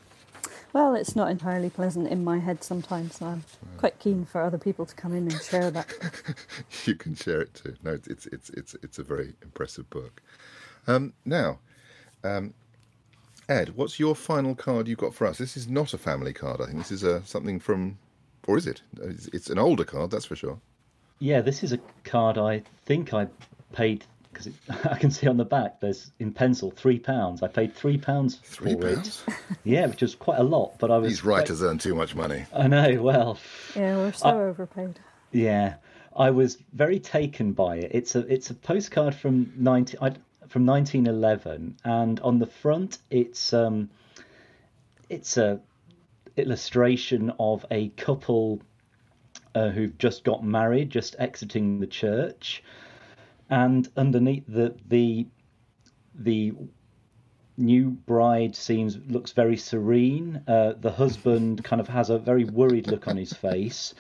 [0.73, 3.17] Well, it's not entirely pleasant in my head sometimes.
[3.17, 3.45] So I'm
[3.77, 5.87] quite keen for other people to come in and share that.
[6.87, 7.77] you can share it too.
[7.83, 10.23] No, it's it's it's it's a very impressive book.
[10.87, 11.59] Um, now,
[12.25, 12.55] um,
[13.49, 15.39] Ed, what's your final card you've got for us?
[15.39, 16.61] This is not a family card.
[16.61, 17.99] I think this is a something from,
[18.47, 18.83] or is it?
[19.01, 20.59] It's, it's an older card, that's for sure.
[21.19, 23.29] Yeah, this is a card I think I
[23.73, 24.49] paid because
[24.91, 27.43] I can see on the back there's in pencil three pounds.
[27.43, 29.23] I paid three pounds Three for pounds.
[29.29, 29.35] it.
[29.65, 31.11] Yeah, which was quite a lot, but I was.
[31.11, 32.47] These quite- writers earn too much money.
[32.55, 33.01] I know.
[33.03, 33.39] Well,
[33.77, 34.99] Yeah, we're so overpaid.
[35.31, 35.75] yeah,
[36.17, 37.91] I was very taken by it.
[37.95, 40.15] It's a it's a postcard from ninety I,
[40.49, 43.89] from nineteen eleven, and on the front it's um
[45.09, 45.61] it's a
[46.37, 48.61] illustration of a couple
[49.55, 52.63] uh, who've just got married, just exiting the church,
[53.53, 55.27] and underneath the the
[56.15, 56.55] the
[57.59, 60.43] new bride seems looks very serene.
[60.49, 63.95] Uh, the husband kind of has a very worried look on his face.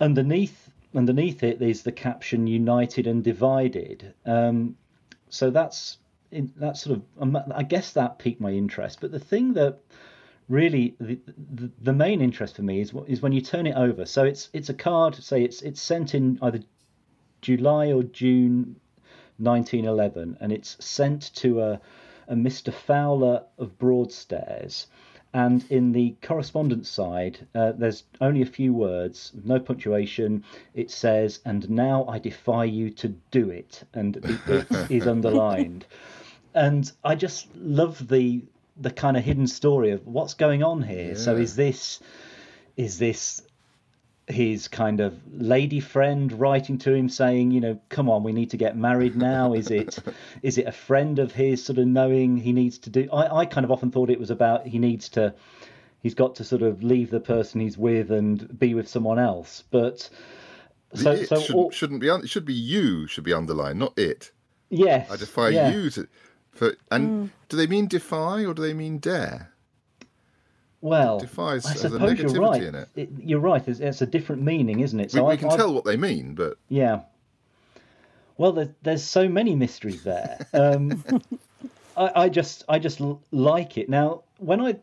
[0.00, 4.76] Underneath underneath it is the caption "United and Divided." Um,
[5.28, 5.98] so that's
[6.30, 9.00] in, that's sort of um, I guess that piqued my interest.
[9.00, 9.80] But the thing that
[10.48, 11.18] really the,
[11.52, 14.06] the the main interest for me is is when you turn it over.
[14.06, 15.16] So it's it's a card.
[15.16, 16.60] Say it's it's sent in either
[17.42, 18.76] July or June
[19.38, 21.80] 1911, and it's sent to a
[22.28, 22.72] a Mr.
[22.72, 24.86] Fowler of Broadstairs.
[25.32, 30.44] And in the correspondence side, uh, there's only a few words, no punctuation.
[30.74, 35.86] It says, "And now I defy you to do it," and the it is underlined.
[36.54, 38.44] And I just love the
[38.76, 41.16] the kind of hidden story of what's going on here.
[41.16, 42.00] So is this
[42.76, 43.42] is this
[44.26, 48.50] his kind of lady friend writing to him saying, you know, come on, we need
[48.50, 49.52] to get married now?
[49.52, 49.98] Is it
[50.42, 53.46] is it a friend of his sort of knowing he needs to do I, I
[53.46, 55.34] kind of often thought it was about he needs to
[56.04, 59.64] he's got to sort of leave the person he's with and be with someone else.
[59.70, 60.08] But
[60.94, 62.08] so it so shouldn't, all- shouldn't be.
[62.08, 63.08] It should be you.
[63.08, 64.30] Should be underlined, not it.
[64.70, 65.10] yes.
[65.10, 65.74] I defy yeah.
[65.74, 66.06] you to.
[66.52, 67.30] For and mm.
[67.48, 69.50] do they mean defy or do they mean dare?
[70.84, 72.62] Well, defies I suppose you're right.
[72.62, 73.08] in it.
[73.18, 73.66] You're right.
[73.66, 75.04] It's, it's a different meaning, isn't it?
[75.04, 77.00] We, So we I, can I- tell what they mean, but Yeah.
[78.36, 80.46] Well, there's, there's so many mysteries there.
[80.52, 81.02] Um,
[81.96, 83.88] I, I just I just like it.
[83.88, 84.76] Now, when I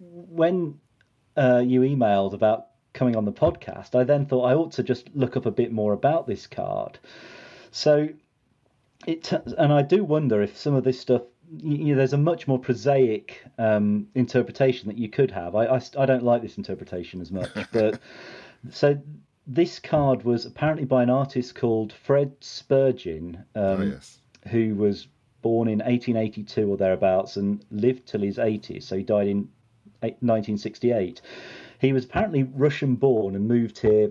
[0.00, 0.80] when
[1.36, 5.08] uh, you emailed about coming on the podcast, I then thought I ought to just
[5.14, 6.98] look up a bit more about this card.
[7.70, 8.08] So
[9.06, 11.22] it t- and I do wonder if some of this stuff.
[11.50, 15.54] You know, there's a much more prosaic um, interpretation that you could have.
[15.54, 18.00] I, I, I don't like this interpretation as much, but
[18.70, 19.00] so
[19.46, 24.18] this card was apparently by an artist called Fred Spurgin, um, oh yes,
[24.48, 25.08] who was
[25.42, 28.82] born in 1882 or thereabouts and lived till his 80s.
[28.84, 29.48] So he died in
[30.00, 31.20] 1968.
[31.80, 34.10] He was apparently Russian born and moved here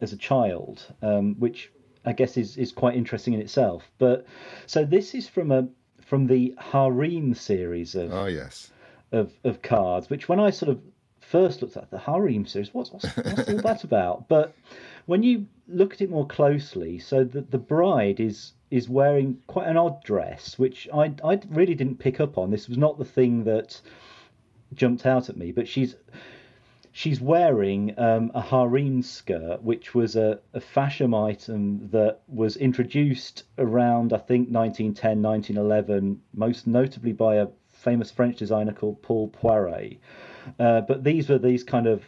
[0.00, 1.72] as a child, um, which
[2.04, 3.90] I guess is, is quite interesting in itself.
[3.98, 4.26] But
[4.66, 5.68] so this is from a
[6.08, 8.70] from the Harem series of Oh yes.
[9.12, 10.80] of, of cards, which when I sort of
[11.20, 14.26] first looked at the Harem series, what's, what's, what's all that about?
[14.28, 14.54] But
[15.04, 19.66] when you look at it more closely, so the, the bride is is wearing quite
[19.66, 22.50] an odd dress, which I, I really didn't pick up on.
[22.50, 23.80] This was not the thing that
[24.74, 25.94] jumped out at me, but she's
[26.92, 33.44] she's wearing um, a harem skirt, which was a, a fashion item that was introduced
[33.58, 39.98] around, I think, 1910, 1911, most notably by a famous French designer called Paul Poiret.
[40.58, 42.04] Uh, but these were these kind of,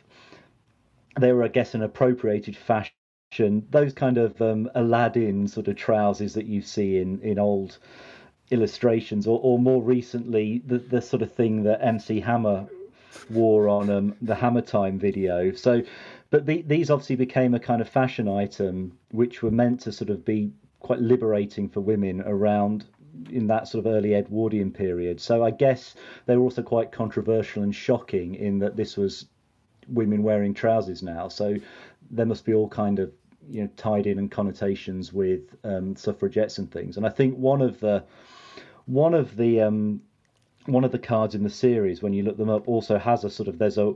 [1.19, 3.67] they were, I guess, an appropriated fashion.
[3.71, 7.79] Those kind of um, Aladdin sort of trousers that you see in, in old
[8.51, 12.69] illustrations, or, or more recently, the, the sort of thing that MC Hammer
[13.29, 15.53] wore on um, the Hammer Time video.
[15.53, 15.83] So,
[16.31, 20.11] but the, these obviously became a kind of fashion item, which were meant to sort
[20.11, 22.87] of be quite liberating for women around
[23.29, 25.21] in that sort of early Edwardian period.
[25.21, 25.95] So I guess
[26.27, 29.27] they were also quite controversial and shocking in that this was
[29.89, 31.29] women wearing trousers now.
[31.29, 31.57] So
[32.11, 33.13] there must be all kind of
[33.49, 36.97] you know tied in and connotations with um, suffragettes and things.
[36.97, 38.05] And I think one of the
[38.87, 40.01] one of the um,
[40.73, 43.31] one of the cards in the series, when you look them up, also has a
[43.31, 43.95] sort of there's a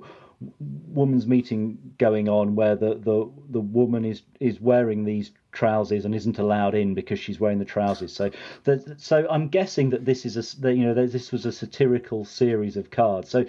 [0.93, 6.15] woman's meeting going on where the the, the woman is is wearing these trousers and
[6.15, 8.13] isn't allowed in because she's wearing the trousers.
[8.13, 8.31] So
[8.65, 12.77] the, so I'm guessing that this is a you know this was a satirical series
[12.77, 13.29] of cards.
[13.29, 13.47] So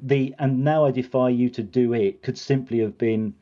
[0.00, 3.34] the and now I defy you to do it could simply have been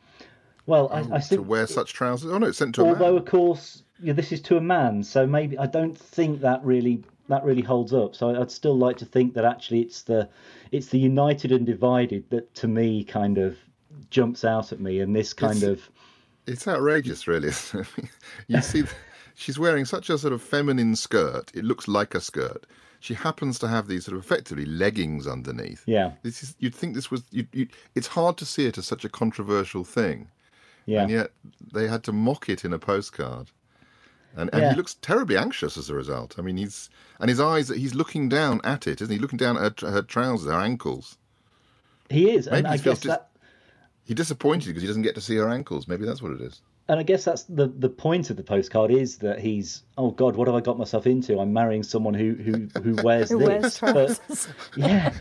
[0.66, 2.30] well I, um, I to wear such trousers.
[2.30, 5.04] Oh no, it's sent to a although of course yeah, this is to a man,
[5.04, 8.14] so maybe I don't think that really that really holds up.
[8.14, 10.28] So I'd still like to think that actually it's the
[10.70, 13.56] it's the united and divided that to me kind of
[14.10, 15.90] jumps out at me, and this kind It's- of
[16.46, 17.50] It's outrageous, really.
[18.48, 18.82] you see,
[19.34, 21.50] she's wearing such a sort of feminine skirt.
[21.54, 22.66] It looks like a skirt.
[23.00, 25.82] She happens to have these sort of effectively leggings underneath.
[25.86, 26.54] yeah This is.
[26.60, 27.22] You'd think this was.
[27.30, 30.28] You, you, it's hard to see it as such a controversial thing,
[30.86, 31.30] yeah and yet
[31.72, 33.50] they had to mock it in a postcard.
[34.36, 34.70] And, and Yeah.
[34.70, 36.36] he looks terribly anxious as a result.
[36.38, 36.88] I mean, he's
[37.20, 37.68] and his eyes.
[37.68, 39.18] He's looking down at it, isn't he?
[39.20, 41.18] Looking down at her, her trousers, her ankles.
[42.10, 43.28] he is, and Maybe I he feels guess dis- that.
[44.04, 45.86] He's disappointed because he doesn't get to see her ankles.
[45.86, 46.60] Maybe that's what it is.
[46.88, 50.34] And I guess that's the the point of the postcard is that he's oh god
[50.34, 53.80] what have I got myself into I'm marrying someone who who who wears Who this
[53.80, 55.12] wears but yeah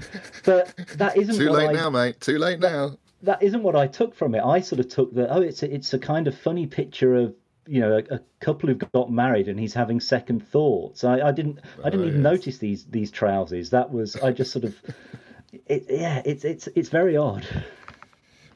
[0.44, 2.20] but that isn't Too late I, now, mate.
[2.20, 2.98] Too late now.
[3.22, 4.42] that isn't what I took from it.
[4.44, 5.30] I sort of took that.
[5.32, 7.36] Oh, it's a, it's a kind of funny picture of
[7.68, 11.04] you know a, a couple who've got married and he's having second thoughts.
[11.04, 12.32] I, I didn't I didn't Oh, even yes.
[12.32, 13.70] notice these these trousers.
[13.70, 14.76] That was I just sort of
[15.68, 16.22] it, yeah.
[16.26, 17.46] It's it's it's very odd.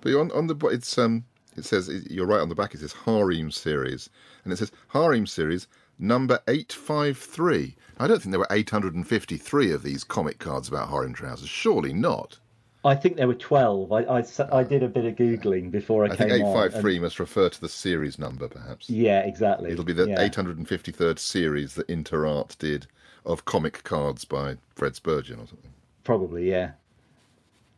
[0.01, 1.25] But on on the it's um
[1.55, 2.73] it says you're right on the back.
[2.73, 4.09] It says harem series,
[4.43, 7.75] and it says harem series number eight five three.
[7.97, 10.89] I don't think there were eight hundred and fifty three of these comic cards about
[10.89, 11.47] harem trousers.
[11.49, 12.39] Surely not.
[12.85, 13.91] I think there were twelve.
[13.91, 16.99] I I did a bit of googling before I, I came think eight five three
[16.99, 18.89] must refer to the series number, perhaps.
[18.89, 19.71] Yeah, exactly.
[19.71, 20.21] It'll be the yeah.
[20.21, 22.87] eight hundred and fifty third series that Interart did
[23.25, 25.73] of comic cards by Fred Spurgin or something.
[26.03, 26.71] Probably yeah.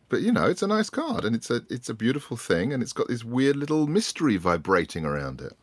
[0.09, 2.83] But you know, it's a nice card, and it's a it's a beautiful thing, and
[2.83, 5.53] it's got this weird little mystery vibrating around it.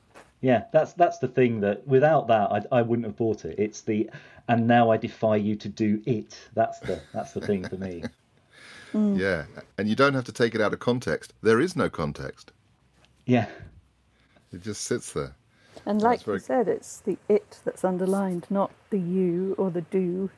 [0.40, 3.58] Yeah, that's that's the thing that without that I, I wouldn't have bought it.
[3.58, 4.10] It's the
[4.48, 6.38] and now I defy you to do it.
[6.54, 8.04] That's the that's the thing for me.
[8.94, 9.18] Mm.
[9.18, 9.44] Yeah,
[9.76, 11.32] and you don't have to take it out of context.
[11.42, 12.52] There is no context.
[13.26, 13.46] Yeah,
[14.52, 15.34] It just sits there.
[15.84, 19.80] And like very- you said, it's the it that's underlined, not the you or the
[19.80, 20.30] do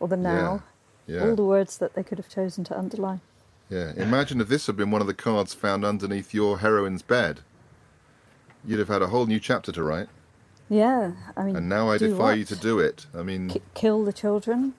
[0.00, 0.62] or the now.
[1.06, 1.20] Yeah.
[1.28, 3.20] All the words that they could have chosen to underline.
[3.68, 3.92] Yeah.
[3.96, 7.40] Imagine if this had been one of the cards found underneath your heroine's bed.
[8.64, 10.08] You'd have had a whole new chapter to write.
[10.68, 11.56] Yeah, I mean.
[11.56, 12.38] And now I defy what?
[12.38, 13.06] you to do it.
[13.14, 14.74] I mean, Ki- kill the children,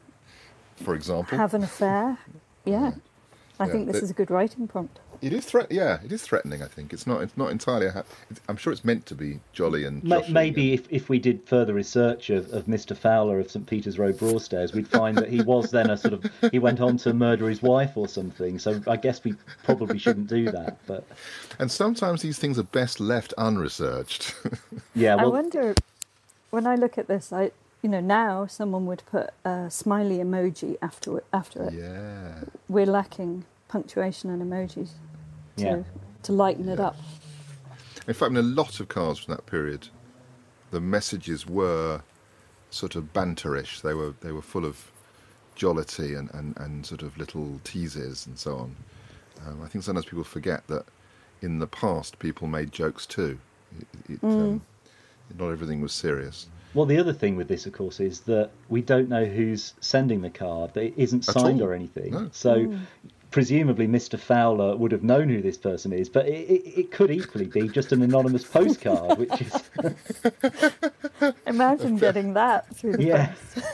[0.76, 2.18] for example, have an affair.
[2.68, 2.91] Yeah,
[3.59, 4.99] I Yeah, think this is a good writing prompt.
[5.22, 5.72] it is threat.
[5.72, 6.61] Yeah, it is threatening.
[6.61, 7.22] I think it's not.
[7.22, 7.88] It's not entirely.
[7.88, 10.03] A ha- it's, I'm sure it's meant to be jolly and.
[10.03, 12.95] Ma- maybe and- if, if we did further research of, of Mr.
[12.95, 16.30] Fowler of St Peter's Road Broadstairs, we'd find that he was then a sort of
[16.51, 18.59] he went on to murder his wife or something.
[18.59, 20.78] So I guess we probably shouldn't do that.
[20.86, 21.03] But
[21.57, 24.36] And sometimes these things are best left unresearched.
[24.93, 25.74] yeah, I well, wonder,
[26.51, 27.51] when I look at this, I
[27.82, 31.73] you know now someone would put a smiley emoji after it, after it.
[31.73, 32.43] yeah.
[32.67, 34.91] We're lacking punctuation and emojis
[35.57, 35.84] to Yeah.
[36.23, 36.95] to lighten it up.
[38.07, 39.89] In fact, in a lot of cards from that period,
[40.71, 42.01] the messages were
[42.69, 43.82] sort of banterish.
[43.82, 44.91] They were they were full of
[45.55, 48.75] jollity and, and, and sort of little teases and so on.
[49.45, 50.86] Um, I think sometimes people forget that
[51.41, 53.39] in the past people made jokes too.
[53.80, 54.61] It, it, um,
[55.38, 56.47] not everything was serious.
[56.78, 60.21] Well, the other thing with this, of course, is that we don't know who's sending
[60.21, 60.78] the card.
[60.78, 62.11] It isn't signed or anything.
[62.11, 62.30] No.
[62.32, 62.78] So, hmm.
[63.32, 64.19] presumably, Mr.
[64.19, 67.67] Fowler would have known who this person is, but it, it, it could equally be
[67.67, 71.34] just an anonymous postcard, which is.
[71.47, 73.34] Imagine getting that through the Yeah.
[73.55, 73.67] post.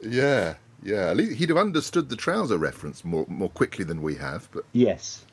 [0.02, 1.10] Yeah, yeah.
[1.10, 4.48] At least he'd have understood the trouser reference more more quickly than we have.
[4.50, 5.24] But Yes.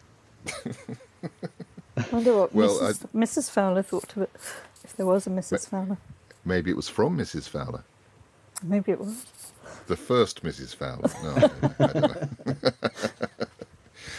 [0.47, 3.07] I wonder what Well, Mrs.
[3.15, 3.49] Mrs.
[3.49, 4.31] Fowler thought of it,
[4.83, 5.67] if there was a Mrs.
[5.67, 5.97] Fowler.
[6.45, 7.49] Maybe it was from Mrs.
[7.49, 7.83] Fowler,
[8.63, 9.25] Maybe it was.
[9.87, 10.75] the first Mrs.
[10.75, 11.09] Fowler.
[11.23, 11.35] No,
[11.79, 12.27] I don't know.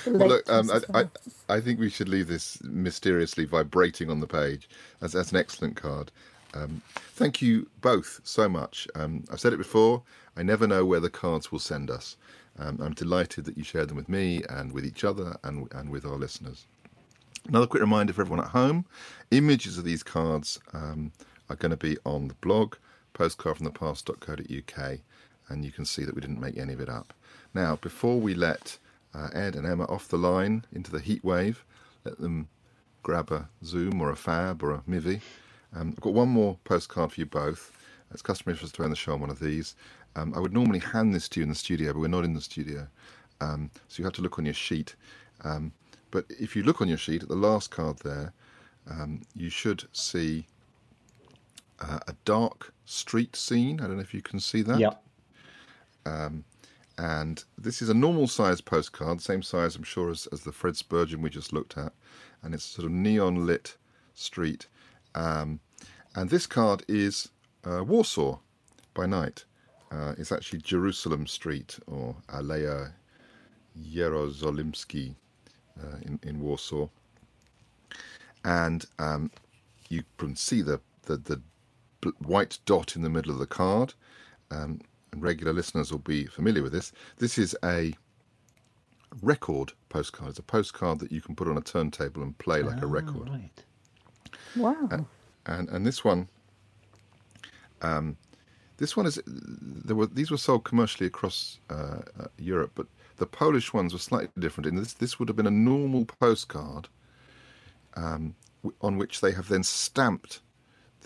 [0.05, 1.05] The Well, look, um, I, I,
[1.49, 4.69] I think we should leave this mysteriously vibrating on the page.
[5.01, 6.13] That's, that's an excellent card.
[6.55, 6.83] Um,
[7.15, 8.87] thank you both so much.
[8.95, 10.03] Um, I've said it before.
[10.37, 12.17] I never know where the cards will send us.
[12.59, 15.91] Um, I'm delighted that you shared them with me and with each other and and
[15.91, 16.67] with our listeners.
[17.49, 18.87] Another quick reminder for everyone at home:
[19.31, 21.13] images of these cards um,
[21.49, 22.77] are going to be on the blog
[23.15, 24.99] postcardfromthepast.co.uk,
[25.49, 27.15] and you can see that we didn't make any of it up.
[27.55, 28.79] Now, before we let
[29.15, 31.65] uh, Ed and Emma off the line into the heat wave,
[32.05, 32.49] let them
[33.03, 35.21] grab a Zoom or a Fab or a Mivvi.
[35.75, 37.73] Um, I've got one more postcard for you both.
[38.11, 39.75] It's customary for us to end the show on one of these.
[40.15, 42.35] Um, I would normally hand this to you in the studio, but we're not in
[42.35, 42.87] the studio.
[43.41, 44.95] Um, so you have to look on your sheet.
[45.45, 45.73] Um,
[46.11, 48.33] but if you look on your sheet at the last card there,
[48.89, 50.47] um, you should see
[51.81, 53.81] uh, a dark street scene.
[53.81, 54.79] I don't know if you can see that.
[54.79, 54.95] Yeah.
[56.99, 60.75] And this is a normal size postcard, same size, I'm sure, as, as the Fred
[60.75, 61.93] Spurgin we just looked at.
[62.43, 63.77] And it's sort of neon lit
[64.15, 64.67] street.
[65.15, 65.61] Um,
[66.15, 67.29] and this card is
[67.65, 68.39] uh, Warsaw
[68.95, 69.45] by night.
[69.91, 72.93] Uh, it's actually Jerusalem Street or Aleja
[73.79, 75.15] Jerozolimski
[75.79, 76.89] uh, in, in Warsaw.
[78.45, 79.31] And um,
[79.91, 81.43] you can see the, the, the
[82.19, 83.95] white dot in the middle of the card.
[84.51, 84.81] Um,
[85.13, 86.93] and regular listeners will be familiar with this.
[87.19, 87.95] This is a
[89.23, 90.31] record postcard.
[90.31, 92.91] It's a postcard that you can put on a turntable and play like a Ah,
[92.91, 93.29] record.
[93.29, 93.65] Right.
[94.57, 95.07] Wow.
[95.47, 96.29] And and this one,
[97.83, 98.17] um,
[98.79, 102.87] this one is there were these were sold commercially across uh, uh, Europe, but
[103.17, 104.67] the Polish ones were slightly different.
[104.67, 106.89] In this, this would have been a normal postcard,
[107.95, 110.41] um, w- on which they have then stamped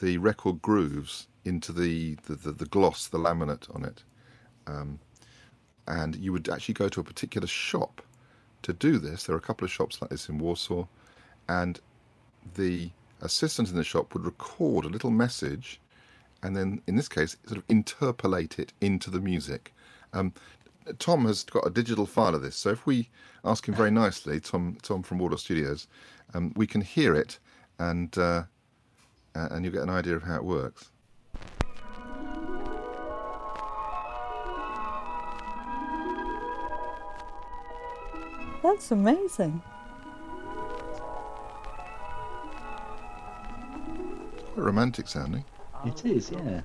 [0.00, 4.02] the record grooves into the the, the, the gloss, the laminate on it.
[4.66, 4.98] Um,
[5.88, 8.02] and you would actually go to a particular shop
[8.62, 9.24] to do this.
[9.24, 10.86] There are a couple of shops like this in Warsaw,
[11.48, 11.80] and
[12.54, 12.90] the
[13.22, 15.80] assistant in the shop would record a little message
[16.42, 19.74] and then, in this case, sort of interpolate it into the music.
[20.12, 20.32] Um,
[20.98, 23.08] Tom has got a digital file of this, so if we
[23.44, 25.86] ask him very nicely, Tom, Tom from Wardour Studios,
[26.34, 27.38] um, we can hear it,
[27.78, 28.44] and uh,
[29.34, 30.90] Uh, and you'll get an idea of how it works.
[38.62, 39.62] That's amazing.
[44.54, 45.44] Quite romantic sounding.
[45.86, 46.60] It is, yeah.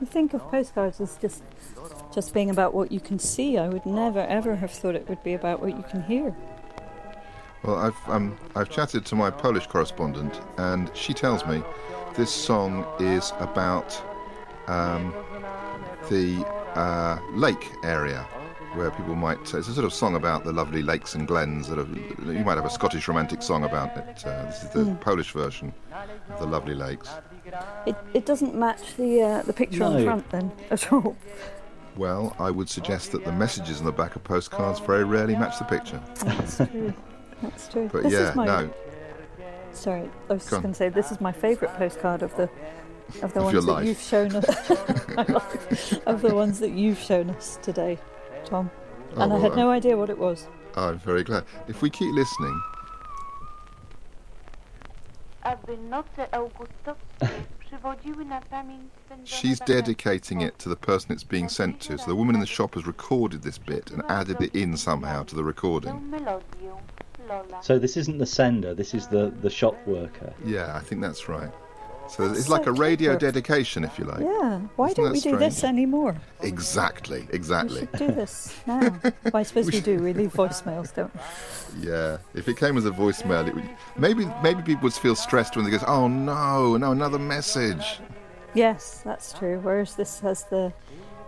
[0.00, 1.42] You think of postcards as just
[2.12, 3.56] just being about what you can see.
[3.56, 6.36] I would never ever have thought it would be about what you can hear.
[7.62, 11.62] Well, I've um, I've chatted to my Polish correspondent, and she tells me
[12.16, 14.00] this song is about
[14.66, 15.14] um,
[16.10, 16.44] the
[16.74, 18.22] uh, lake area
[18.74, 19.46] where people might.
[19.46, 21.88] Say it's a sort of song about the lovely lakes and glens that have.
[22.26, 24.26] You might have a Scottish romantic song about it.
[24.26, 25.72] Uh, this is the Polish version
[26.30, 27.10] of the lovely lakes.
[27.86, 31.16] It it doesn't match the uh, the picture on the front then at all.
[31.96, 35.58] Well, I would suggest that the messages on the back of postcards very rarely match
[35.58, 36.00] the picture.
[37.42, 37.88] That's true.
[37.92, 38.70] But this yeah, is my no,
[39.72, 42.48] sorry, I was Go just going to say this is my favourite postcard of the
[43.22, 44.70] of the Of ones that you've shown us
[46.06, 47.98] of the ones that you've shown us today,
[48.44, 48.70] Tom.
[49.16, 50.46] Oh, and I had no I'm- idea what it was.
[50.74, 51.44] I'm very glad.
[51.68, 52.58] If we keep listening,
[55.42, 57.28] aby noce augustowskie
[57.60, 61.98] przywodziły na pamięć spędzone She's dedicating it to the person it's being sent to.
[61.98, 65.24] So the woman in the shop has recorded this bit and added it in somehow
[65.24, 66.10] to the recording.
[67.32, 67.62] Melodię, Lola.
[67.62, 70.32] So this isn't the sender, this is the, the shop worker.
[70.44, 71.50] Yeah, I think that's right.
[72.08, 73.32] So it's so like a radio clever.
[73.32, 74.20] dedication, if you like.
[74.20, 74.60] Yeah.
[74.76, 76.16] Why Isn't don't that we do this anymore?
[76.42, 77.80] Exactly, Exactly.
[77.80, 77.98] We exactly.
[77.98, 78.80] should do this now.
[79.24, 79.98] well, I suppose we do.
[80.02, 81.88] We leave voicemails, don't we?
[81.88, 82.18] Yeah.
[82.34, 83.64] If it came as a voicemail, it would
[83.96, 88.00] maybe maybe people would feel stressed when they go, "Oh no, no, another message."
[88.54, 89.60] Yes, that's true.
[89.62, 90.72] Whereas this has the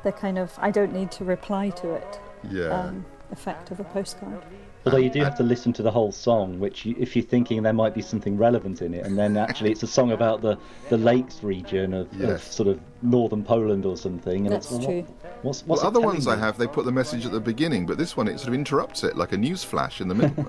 [0.03, 2.21] the kind of I don't need to reply to it
[2.51, 2.69] Yeah.
[2.81, 4.43] um, effect of a postcard.
[4.87, 7.63] Although you do have to listen to the whole song, which you, if you're thinking
[7.63, 10.59] there might be something relevant in it, and then actually it's a song about the,
[10.91, 14.47] the lakes region of, of sort of northern Poland or something.
[14.47, 15.03] And That's it's, true.
[15.03, 17.41] What, what's, what's it other telling ones I have, they put the message at the
[17.41, 20.15] beginning, but this one it sort of interrupts it like a news flash in the
[20.15, 20.45] middle.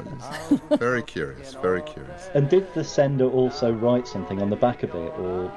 [0.78, 2.30] Very curious, very curious.
[2.34, 5.52] And did the sender also write something on the back of it, or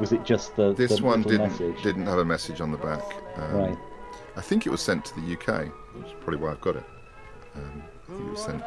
[0.00, 1.82] was it just the This the one little didn't message?
[1.82, 3.04] didn't have a message on the back.
[3.36, 3.78] Um, Right.
[4.36, 6.84] I think it was sent to the UK, which is probably why I've got it.
[7.54, 8.62] Um, It was sent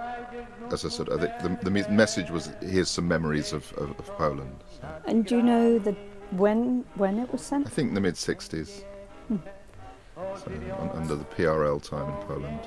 [0.72, 4.56] as I said, the, the, the message was here's some memories of, of, of Poland.
[4.80, 5.94] So And do you know the
[6.32, 7.68] when when it was sent?
[7.68, 8.84] I think the mid 60s.
[9.30, 12.60] So, un- under the PRL time in Poland.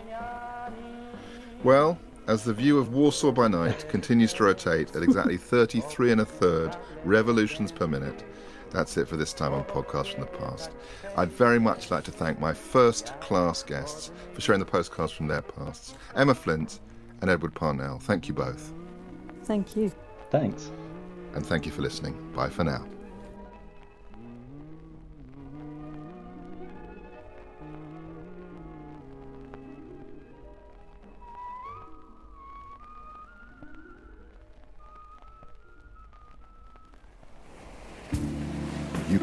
[1.62, 6.20] Well, as the view of Warsaw by night continues to rotate at exactly 33 and
[6.22, 8.24] a third revolutions per minute,
[8.72, 10.70] that's it for this time on Podcast from the Past.
[11.16, 15.28] I'd very much like to thank my first class guests for sharing the postcards from
[15.28, 16.80] their pasts Emma Flint
[17.20, 17.98] and Edward Parnell.
[17.98, 18.72] Thank you both.
[19.44, 19.92] Thank you.
[20.30, 20.70] Thanks.
[21.34, 22.14] And thank you for listening.
[22.34, 22.84] Bye for now.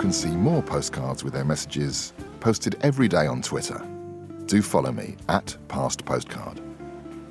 [0.09, 3.79] Can see more postcards with their messages posted every day on Twitter.
[4.47, 6.59] Do follow me at Past Postcard.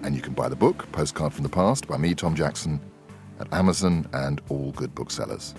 [0.04, 2.80] And you can buy the book, Postcard from the Past, by me, Tom Jackson,
[3.40, 5.56] at Amazon and all good booksellers.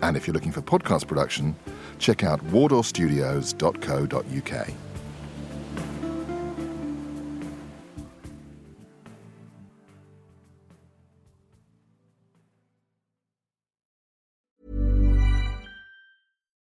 [0.00, 1.54] And if you're looking for podcast production,
[2.00, 4.91] check out wardourstudios.co.uk.